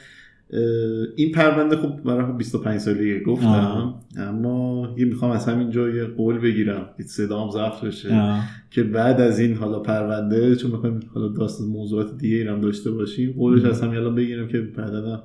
این 1.16 1.32
پرونده 1.32 1.76
خب 1.76 2.02
برای 2.02 2.32
25 2.32 2.80
سالی 2.80 3.20
گفتم 3.20 3.46
آه. 3.46 4.02
اما 4.18 4.94
یه 4.96 5.04
می‌خوام 5.04 5.30
از 5.30 5.48
همین 5.48 5.70
جا 5.70 5.88
یه 5.88 6.04
قول 6.04 6.38
بگیرم 6.38 6.88
که 6.96 7.02
صدام 7.02 7.50
ضبط 7.50 7.80
بشه 7.80 8.40
که 8.70 8.82
بعد 8.82 9.20
از 9.20 9.38
این 9.38 9.54
حالا 9.54 9.78
پرونده 9.80 10.56
چون 10.56 10.70
می‌خوایم 10.70 11.00
حالا 11.14 11.28
داستان 11.28 11.66
موضوعات 11.66 12.18
دیگه 12.18 12.36
ایرم 12.36 12.60
داشته 12.60 12.90
باشیم 12.90 13.32
قولش 13.32 13.64
از 13.64 13.82
همین 13.82 13.96
الان 13.96 14.14
بگیرم 14.14 14.48
که 14.48 14.60
بعدا 14.60 15.22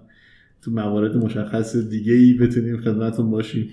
تو 0.62 0.72
موارد 0.72 1.18
مشخص 1.18 1.76
دیگه 1.76 2.14
ای 2.14 2.34
بتونیم 2.34 2.78
خدمتون 2.78 3.32
باشیم. 3.32 3.70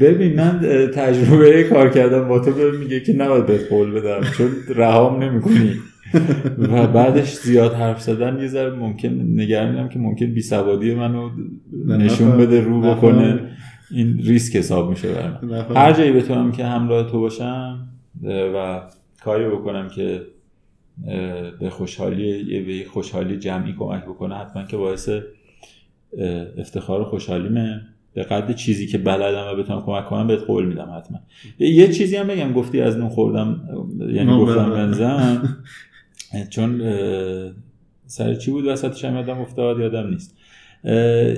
ببین 0.00 0.36
من 0.36 0.60
تجربه 0.94 1.64
کار 1.64 1.90
کردم 1.90 2.28
با 2.28 2.38
تو 2.38 2.50
میگه 2.80 3.00
که 3.00 3.12
نباید 3.12 3.46
بهت 3.46 3.68
قول 3.68 3.90
بدم 3.90 4.20
چون 4.20 4.48
رهام 4.68 5.22
نمی‌کنی. 5.22 5.74
و 6.58 6.86
بعدش 6.86 7.34
زیاد 7.34 7.72
حرف 7.72 8.02
زدن 8.02 8.40
یه 8.40 8.48
ذره 8.48 8.70
ممکن 8.70 9.08
نگرانم 9.08 9.88
که 9.88 9.98
ممکن 9.98 10.26
بی 10.26 10.42
سوادی 10.42 10.94
منو 10.94 11.30
نشون 11.86 12.36
بده 12.36 12.60
رو 12.60 12.80
بکنه. 12.80 13.50
این 13.90 14.18
ریسک 14.18 14.56
حساب 14.56 14.90
میشه 14.90 15.08
برم 15.12 15.66
هر 15.76 15.92
جایی 15.92 16.12
بتونم 16.12 16.52
که 16.52 16.64
همراه 16.64 17.10
تو 17.10 17.20
باشم 17.20 17.88
و 18.24 18.80
کاری 19.24 19.46
بکنم 19.46 19.88
که 19.88 20.22
به 21.60 21.70
خوشحالی 21.70 22.60
به 22.60 22.90
خوشحالی 22.90 23.36
جمعی 23.36 23.74
کمک 23.78 24.04
بکنه 24.04 24.34
حتما 24.34 24.62
که 24.62 24.76
باعث 24.76 25.08
افتخار 26.58 27.00
و 27.00 27.04
خوشحالیمه. 27.04 27.80
به 28.14 28.22
قد 28.22 28.54
چیزی 28.54 28.86
که 28.86 28.98
بلدم 28.98 29.52
و 29.52 29.62
بتونم 29.62 29.82
کمک 29.82 30.04
کنم 30.04 30.26
بهت 30.26 30.40
قول 30.40 30.66
میدم 30.66 30.94
حتما. 30.96 31.18
یه 31.58 31.92
چیزی 31.92 32.16
هم 32.16 32.26
بگم 32.26 32.52
گفتی 32.52 32.80
از 32.80 32.96
نون 32.96 33.08
خوردم 33.08 33.60
یعنی 34.12 34.38
گفتم 34.38 34.70
بنزم. 34.70 35.56
چون 36.50 36.82
سر 38.06 38.34
چی 38.34 38.50
بود 38.50 38.66
وسطش؟ 38.66 39.04
هم 39.04 39.16
یادم 39.16 39.38
افتاد 39.38 39.78
یادم 39.78 40.08
نیست. 40.08 40.36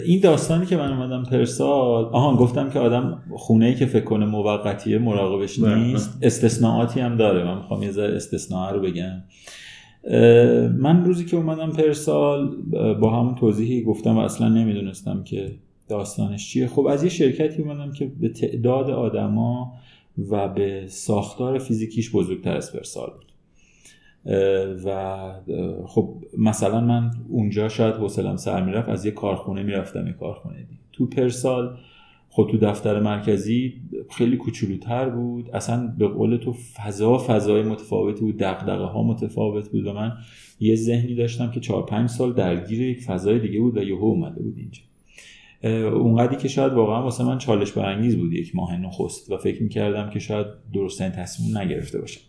این 0.06 0.20
داستانی 0.22 0.66
که 0.66 0.76
من 0.76 0.92
اومدم 0.92 1.22
پرسال 1.22 2.04
آهان 2.04 2.36
گفتم 2.36 2.70
که 2.70 2.78
آدم 2.78 3.22
خونه 3.36 3.66
ای 3.66 3.74
که 3.74 3.86
فکر 3.86 4.04
کنه 4.04 4.26
موقتیه 4.26 4.98
مراقبش 4.98 5.58
نیست. 5.58 6.18
استثناءاتی 6.22 7.00
هم 7.00 7.16
داره. 7.16 7.44
من 7.44 7.56
می‌خوام 7.56 7.82
یه 7.82 7.90
ذره 7.90 8.16
استثناء 8.16 8.72
رو 8.72 8.80
بگم. 8.80 9.22
من 10.78 11.04
روزی 11.04 11.24
که 11.24 11.36
اومدم 11.36 11.70
پرسال 11.70 12.56
با 13.00 13.10
همون 13.10 13.34
توضیحی 13.34 13.82
گفتم 13.82 14.16
و 14.16 14.18
اصلا 14.18 14.48
نمی‌دونستم 14.48 15.24
که 15.24 15.54
داستانش 15.88 16.48
چیه. 16.48 16.66
خب 16.68 16.86
از 16.86 17.02
یه 17.02 17.10
شرکتی 17.10 17.62
اومدم 17.62 17.92
که 17.92 18.06
به 18.20 18.28
تعداد 18.28 18.90
آدما 18.90 19.72
و 20.30 20.48
به 20.48 20.84
ساختار 20.86 21.58
فیزیکیش 21.58 22.10
بزرگتر 22.10 22.56
از 22.56 22.72
پرسال 22.72 23.10
بود. 23.10 23.32
و 24.84 25.16
خب 25.86 26.14
مثلا 26.38 26.80
من 26.80 27.10
اونجا 27.28 27.68
شاید 27.68 27.94
حوصلم 27.94 28.36
سر 28.36 28.64
می‌رفت 28.64 28.88
از 28.88 29.04
یه 29.06 29.10
کارخونه 29.10 29.62
می‌رفتم 29.62 30.06
یه 30.06 30.12
کارخونه 30.12 30.56
دیگه. 30.56 30.80
تو 30.92 31.06
پرسال 31.06 31.76
خب 32.36 32.48
تو 32.50 32.58
دفتر 32.58 33.00
مرکزی 33.00 33.74
خیلی 34.10 34.36
کوچولوتر 34.36 35.08
بود. 35.08 35.50
اصلا 35.54 35.94
به 35.98 36.08
قول 36.08 36.36
تو 36.36 36.52
فضا 36.52 37.18
فضای 37.18 37.62
متفاوتی 37.62 38.20
بود. 38.20 38.36
دقدقه 38.36 38.84
ها 38.84 39.02
متفاوت 39.02 39.68
بود 39.68 39.86
و 39.86 39.92
من 39.92 40.12
یه 40.60 40.74
ذهنی 40.74 41.14
داشتم 41.14 41.50
که 41.50 41.60
چهار 41.60 41.86
پنج 41.86 42.08
سال 42.08 42.32
درگیر 42.32 42.82
یک 42.82 43.00
فضای 43.00 43.38
دیگه 43.38 43.60
بود 43.60 43.76
و 43.76 43.82
یهو 43.82 44.04
اومده 44.04 44.42
بود 44.42 44.54
اینجا. 44.56 44.82
اونقدری 45.98 46.36
که 46.36 46.48
شاید 46.48 46.72
واقعا 46.72 47.02
واسه 47.02 47.24
من 47.24 47.38
چالش 47.38 47.72
برانگیز 47.72 48.16
بود 48.16 48.32
یک 48.32 48.56
ماه 48.56 48.76
نخست 48.76 49.32
و 49.32 49.36
فکر 49.36 49.62
می‌کردم 49.62 50.10
که 50.10 50.18
شاید 50.18 50.46
درستین 50.74 51.10
تصمیم 51.10 51.58
نگرفته 51.58 52.00
باشم. 52.00 52.20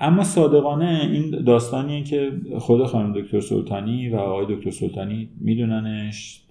اما 0.00 0.24
صادقانه 0.24 1.08
این 1.12 1.44
داستانیه 1.44 2.02
که 2.02 2.32
خود 2.58 2.86
خانم 2.86 3.20
دکتر 3.20 3.40
سلطانی 3.40 4.08
و 4.08 4.16
آقای 4.16 4.56
دکتر 4.56 4.70
سلطانی 4.70 5.28
میدوننش 5.40 6.42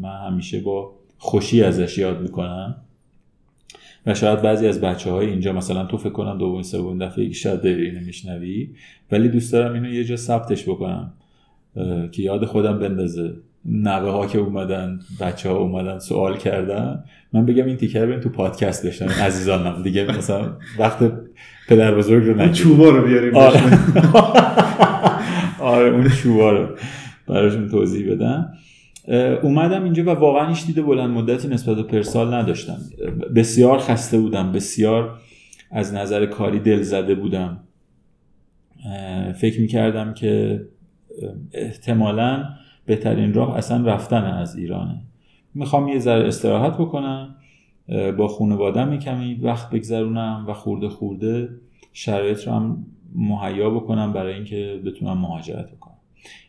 من 0.00 0.26
همیشه 0.26 0.60
با 0.60 1.01
خوشی 1.22 1.62
ازش 1.62 1.98
یاد 1.98 2.20
می‌کنم. 2.20 2.76
و 4.06 4.14
شاید 4.14 4.42
بعضی 4.42 4.66
از 4.66 4.80
بچه 4.80 5.10
های 5.10 5.26
اینجا 5.26 5.52
مثلا 5.52 5.84
تو 5.84 5.96
فکر 5.96 6.12
کنم 6.12 6.38
دوم 6.38 6.62
سوم 6.62 6.98
دفعه 6.98 7.32
شاید 7.32 7.62
داری 7.62 7.84
اینو 7.84 8.00
میشنوی 8.00 8.70
ولی 9.12 9.28
دوست 9.28 9.52
دارم 9.52 9.72
اینو 9.72 9.92
یه 9.92 10.04
جا 10.04 10.16
ثبتش 10.16 10.62
بکنم 10.62 11.12
که 12.12 12.22
یاد 12.22 12.44
خودم 12.44 12.78
بندازه. 12.78 13.34
نوه 13.64 14.10
ها 14.10 14.26
که 14.26 14.38
اومدن 14.38 15.00
بچه 15.20 15.48
ها 15.48 15.56
اومدن 15.56 15.98
سوال 15.98 16.36
کردن. 16.36 17.04
من 17.32 17.46
بگم 17.46 17.66
این 17.66 17.76
تیکر 17.76 18.06
بریم 18.06 18.20
تو 18.20 18.28
پادکست 18.28 18.86
بشنم 18.86 19.08
عزیزانم. 19.08 19.82
دیگه 19.82 20.04
مثلا 20.18 20.56
وقت 20.78 21.12
پدر 21.68 21.94
بزرگ 21.94 22.26
رو 22.26 22.34
نگیم 22.34 22.52
چوبا 22.52 22.88
رو 22.88 23.06
بیاریم 23.06 23.36
آره. 23.36 23.60
آره 25.74 25.90
اون 25.90 26.08
چوبا 26.08 26.52
رو. 26.52 26.68
براشون 27.28 27.68
توضیح 27.68 28.12
بدم. 28.12 28.52
اومدم 29.42 29.84
اینجا 29.84 30.02
و 30.04 30.08
واقعا 30.08 30.48
هیچ 30.48 30.66
دید 30.66 30.86
بلند 30.86 31.10
مدتی 31.10 31.48
نسبت 31.48 31.76
به 31.76 31.82
پرسال 31.82 32.34
نداشتم. 32.34 32.78
بسیار 33.36 33.78
خسته 33.78 34.18
بودم 34.18 34.52
بسیار 34.52 35.18
از 35.70 35.94
نظر 35.94 36.26
کاری 36.26 36.60
دل 36.60 36.82
زده 36.82 37.14
بودم. 37.14 37.60
فکر 39.34 39.60
می‌کردم 39.60 40.14
که 40.14 40.62
احتمالا 41.52 42.44
بهترین 42.86 43.34
راه 43.34 43.56
اصلا 43.56 43.86
رفتن 43.86 44.24
از 44.24 44.56
ایرانه 44.56 45.02
می‌خوام 45.54 45.88
یه 45.88 45.98
ذره 45.98 46.26
استراحت 46.26 46.72
بکنم 46.72 47.34
با 48.18 48.28
خانوادم 48.28 48.98
کمی 48.98 49.34
وقت 49.34 49.70
بگذرونم 49.70 50.44
و 50.48 50.52
خورده 50.52 50.88
خورده 50.88 51.48
شرایط 51.92 52.46
رو 52.46 52.52
هم 52.52 52.86
مهیا 53.14 53.70
بکنم 53.70 54.12
برای 54.12 54.34
اینکه 54.34 54.80
بتونم 54.86 55.18
مهاجرت 55.18 55.70
بکنم. 55.70 55.91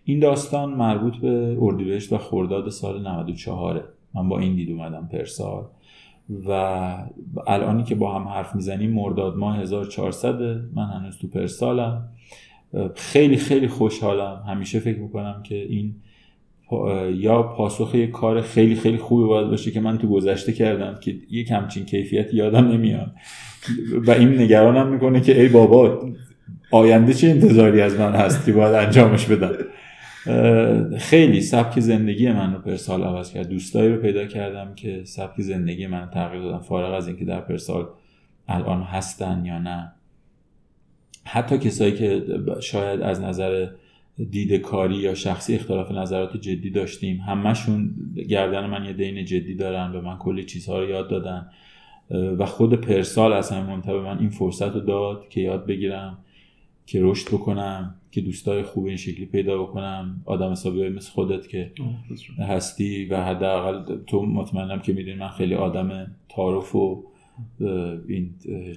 این 0.06 0.20
داستان 0.20 0.74
مربوط 0.74 1.16
به 1.16 1.58
اردیبهشت 1.62 2.14
و 2.14 2.18
خرداد 2.18 2.70
سال 2.70 3.08
94 3.08 3.84
من 4.16 4.30
با 4.30 4.40
این 4.40 4.56
دید 4.56 4.72
اومدم 4.72 5.10
پرسال 5.12 5.64
و 6.48 6.52
الانی 7.48 7.84
که 7.84 7.96
با 7.96 8.20
هم 8.20 8.28
حرف 8.28 8.56
می‌زنیم 8.56 8.92
مرداد 8.92 9.38
ماه 9.38 9.58
1400 9.58 10.42
من 10.76 10.86
هنوز 10.86 11.18
تو 11.18 11.28
پرسالم 11.28 12.10
خیلی 12.96 13.38
خیلی 13.38 13.68
خوشحالم. 13.68 14.44
همیشه 14.48 14.80
فکر 14.80 15.00
می‌کنم 15.00 15.44
که 15.44 15.56
این 15.56 15.96
یا 17.14 17.44
پاسخ 17.44 17.96
یه 17.96 18.08
کار 18.08 18.42
خیلی 18.42 18.76
خیلی 18.76 18.98
خوبی 18.98 19.28
باید 19.28 19.48
باشه 19.48 19.72
که 19.72 19.80
من 19.80 19.98
تو 19.98 20.08
گذشته 20.08 20.54
کردم 20.54 21.00
که 21.00 21.16
یه 21.30 21.44
کمچین 21.44 21.86
کیفیت 21.86 22.34
یادم 22.34 22.68
نمیاد. 22.68 23.12
و 24.08 24.12
این 24.12 24.42
نگرانم 24.42 24.88
می‌کنه 24.88 25.22
که 25.22 25.42
ای 25.42 25.50
بابا 25.50 26.10
آینده 26.72 27.14
چه 27.14 27.28
انتظاری 27.28 27.82
از 27.82 28.00
من 28.00 28.12
هست 28.12 28.46
که 28.46 28.54
باید 28.54 28.76
انجامش 28.76 29.26
بدم. 29.26 29.52
خیلی 30.98 31.42
سبک 31.42 31.80
زندگی 31.80 32.32
من 32.32 32.54
رو 32.54 32.60
پرسال 32.60 33.04
عوض 33.04 33.34
کرد. 33.34 33.50
دوستایی 33.50 33.90
رو 33.90 34.02
پیدا 34.02 34.26
کردم 34.26 34.76
که 34.76 35.02
سبک 35.04 35.42
زندگی 35.42 35.88
من 35.88 36.10
تغییر 36.14 36.44
دادن. 36.44 36.60
فارغ 36.60 36.94
از 36.94 37.08
اینکه 37.08 37.26
در 37.26 37.42
پرسال 37.42 37.88
الان 38.48 38.82
هستن 38.82 39.46
یا 39.46 39.60
نه. 39.60 39.92
حتی 41.26 41.58
کسایی 41.58 41.92
که 41.92 42.24
شاید 42.62 43.02
از 43.02 43.22
نظر 43.22 43.68
دید 44.30 44.54
کاری 44.54 44.96
یا 44.96 45.14
شخصی 45.14 45.56
اختلاف 45.56 45.92
نظرات 45.92 46.38
جدی 46.38 46.70
داشتیم. 46.70 47.18
همشون 47.18 47.96
گردن 48.30 48.66
من 48.66 48.86
یه 48.86 48.94
دین 48.94 49.26
جدی 49.26 49.56
دارن 49.56 49.92
به 49.92 50.02
من 50.02 50.18
کلی 50.18 50.44
چیزها 50.44 50.80
رو 50.80 50.90
یاد 50.90 51.10
دادن. 51.10 51.50
و 52.40 52.46
خود 52.46 52.74
پرسال 52.74 53.34
از 53.34 53.52
همین 53.52 53.82
من 53.88 54.20
این 54.20 54.30
فرصت 54.30 54.74
رو 54.74 54.80
داد 54.80 55.30
که 55.30 55.42
یاد 55.42 55.66
بگیرم. 55.66 56.18
که 56.86 57.00
رشد 57.02 57.28
بکنم 57.28 57.96
که 58.12 58.22
دوستای 58.22 58.64
خوب 58.64 58.86
این 58.86 58.98
شکلی 58.98 59.26
پیدا 59.26 59.64
بکنم. 59.64 60.22
آدم 60.26 60.52
حسابی 60.52 60.90
مثل 60.90 61.12
خودت 61.12 61.48
که 61.48 61.72
هستی 62.40 63.06
و 63.06 63.24
حداقل 63.24 63.98
تو 64.08 64.26
مطمئنم 64.26 64.80
که 64.80 64.94
می‌دونی 64.94 65.18
من 65.18 65.30
خیلی 65.30 65.56
آدم 65.56 66.16
تعارف 66.30 66.76
و 66.76 67.04
این 68.08 68.30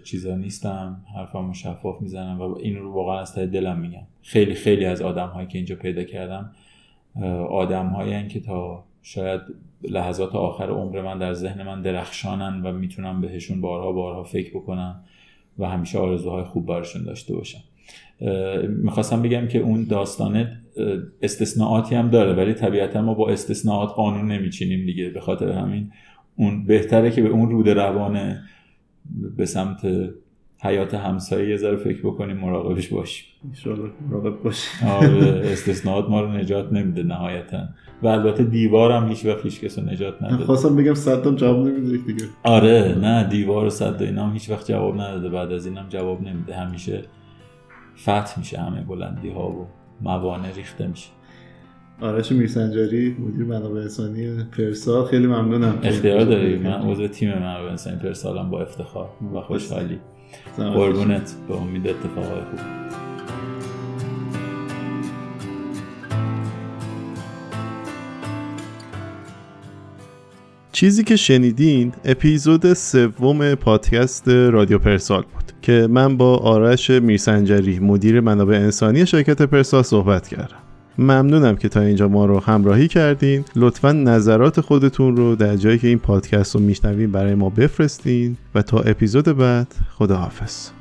چیزا 0.05 0.37
نیستم. 0.37 1.05
حرفمو 1.17 1.55
شفاف 1.55 2.03
می‌زنم 2.03 2.41
و 2.41 2.59
این 2.59 2.77
رو 2.77 2.93
واقعا 2.93 3.21
از 3.21 3.35
ته 3.35 3.47
دلم 3.47 3.79
میگم. 3.79 4.07
خیلی 4.23 4.55
خیلی 4.55 4.85
از 4.85 5.03
آدم 5.03 5.29
هایی 5.29 5.49
که 5.49 5.59
اینجا 5.59 5.77
پیدا 5.77 6.05
کردم 6.05 6.53
آدم 7.51 7.87
هایی 7.87 8.29
که 8.29 8.41
تا 8.41 8.85
شاید 9.03 9.41
لحظات 9.83 10.35
آخر 10.35 10.71
عمر 10.71 11.03
من 11.03 11.19
در 11.19 11.33
ذهن 11.33 11.63
من 11.63 11.83
درخشانن 11.83 12.63
و 12.63 12.73
می‌تونم 12.73 13.21
بهشون 13.21 13.61
بارها 13.61 13.93
بارها 13.93 14.25
فکر 14.25 14.51
بکنم 14.51 15.05
و 15.59 15.69
همیشه 15.69 15.99
آرزوهای 15.99 16.45
خوب 16.45 16.67
برشون 16.67 17.05
داشته 17.05 17.35
باشم. 17.35 17.61
می‌خواستم 18.69 19.23
بگم 19.23 19.49
که 19.49 19.59
اون 19.59 19.85
داستان 19.85 20.49
استثناءاتی 21.23 21.95
هم 21.95 22.11
داره 22.11 22.33
ولی 22.33 22.55
طبیعتا 22.55 23.03
ما 23.03 23.15
با 23.15 23.31
استثناءات 23.31 23.91
قانون 23.91 24.33
نمیچینیم 24.33 24.87
دیگه 24.87 25.11
به 25.11 25.21
خاطر 25.21 25.51
همین. 25.51 25.91
اون 26.37 26.67
بهتره 26.67 27.11
که 27.11 27.23
به 27.23 27.29
اون 27.29 27.51
رود 27.51 27.69
روانه 27.69 28.43
به 29.37 29.47
سمت 29.47 29.87
حیات 30.63 30.95
همسایه 30.95 31.49
یه 31.49 31.57
ذره 31.57 31.77
فکر 31.77 31.99
بکنیم 31.99 32.37
مراقبش 32.37 32.89
باشیم. 32.89 33.27
مراقب 34.11 34.43
باشیم. 34.43 34.89
آره 34.89 35.41
استثناءات 35.53 36.09
ما 36.09 36.21
رو 36.21 36.33
نجات 36.33 36.73
نمیده 36.73 37.03
نهایتا. 37.03 37.69
و 38.03 38.07
البته 38.07 38.45
دیوار 38.45 38.93
هم 38.93 39.09
هیچ 39.09 39.27
وقت 39.27 39.43
هیچ 39.43 39.61
کس 39.61 39.79
نجات 39.79 40.23
نداده. 40.23 40.45
خواستم 40.45 40.77
بگم 40.77 40.95
صدام 40.95 41.35
جواب 41.35 41.67
نمیده 41.67 41.97
دیگه. 42.07 42.25
آره 42.43 42.97
نه 43.01 43.29
دیوار 43.29 43.67
و 43.67 43.71
صد 43.71 44.03
اینا 44.03 44.27
هم 44.27 44.33
هیچ 44.33 44.51
وقت 44.51 44.69
جواب 44.69 44.95
نداده. 44.95 45.29
بعد 45.29 45.53
از 45.53 45.67
اینم 45.67 45.87
جواب 45.89 46.23
نمیده. 46.23 46.55
همیشه 46.55 47.03
فتح 47.99 48.39
میشه 48.39 48.61
همه 48.61 48.81
بلندی 48.81 49.29
ها 49.29 49.49
و 49.49 49.67
موانع 50.01 50.53
ریخته 50.53 50.87
میشه. 50.87 51.09
آرش 52.01 52.33
میرسنجاری 52.33 53.17
مدیر 53.19 53.45
منابع 53.45 53.81
انسانی 53.81 54.45
پرسا 54.45 55.05
خیلی 55.05 55.27
ممنونم. 55.27 55.79
اختیار 55.83 56.25
داری؟ 56.25 56.59
من 56.59 56.73
عضو 56.73 57.09
تیم 57.09 57.39
منابع 57.39 57.71
انسانی 57.71 57.97
پرسالم 57.97 58.51
با 58.51 58.63
افتخار 58.63 59.09
و 59.35 59.41
خوشحالی. 59.41 59.99
قربونت 60.57 61.35
به 61.49 61.57
امید 61.57 61.89
اتفاقای 61.89 62.41
خوب. 62.41 62.61
چیزی 70.73 71.05
که 71.05 71.17
شنیدین 71.17 71.93
اپیزود 72.05 72.73
سوم 72.73 73.55
پادکست 73.55 74.29
رادیو 74.29 74.79
پرسال 74.79 75.23
بود. 75.23 75.36
که 75.67 75.89
من 75.91 76.17
با 76.17 76.37
آرش 76.37 76.91
میرسنجری 76.91 77.79
مدیر 77.79 78.21
منابع 78.21 78.55
انسانی 78.55 79.07
شرکت 79.07 79.43
پرسال 79.43 79.83
صحبت 79.83 80.29
کردم. 80.29 80.57
ممنونم 80.99 81.57
که 81.57 81.69
تا 81.69 81.81
اینجا 81.81 82.09
ما 82.09 82.27
رو 82.27 82.41
همراهی 82.41 82.89
کردین. 82.89 83.45
لطفا 83.57 83.93
نظرات 83.93 84.61
خودتون 84.61 85.17
رو 85.17 85.37
در 85.37 85.57
جایی 85.57 85.79
که 85.79 85.89
این 85.89 85.99
پادکست 85.99 86.55
رو 86.55 86.61
میشنوین 86.61 87.13
برای 87.13 87.35
ما 87.35 87.51
بفرستین. 87.51 88.37
و 88.55 88.63
تا 88.63 88.79
اپیزود 88.79 89.25
بعد 89.25 89.75
خداحافظ. 89.99 90.76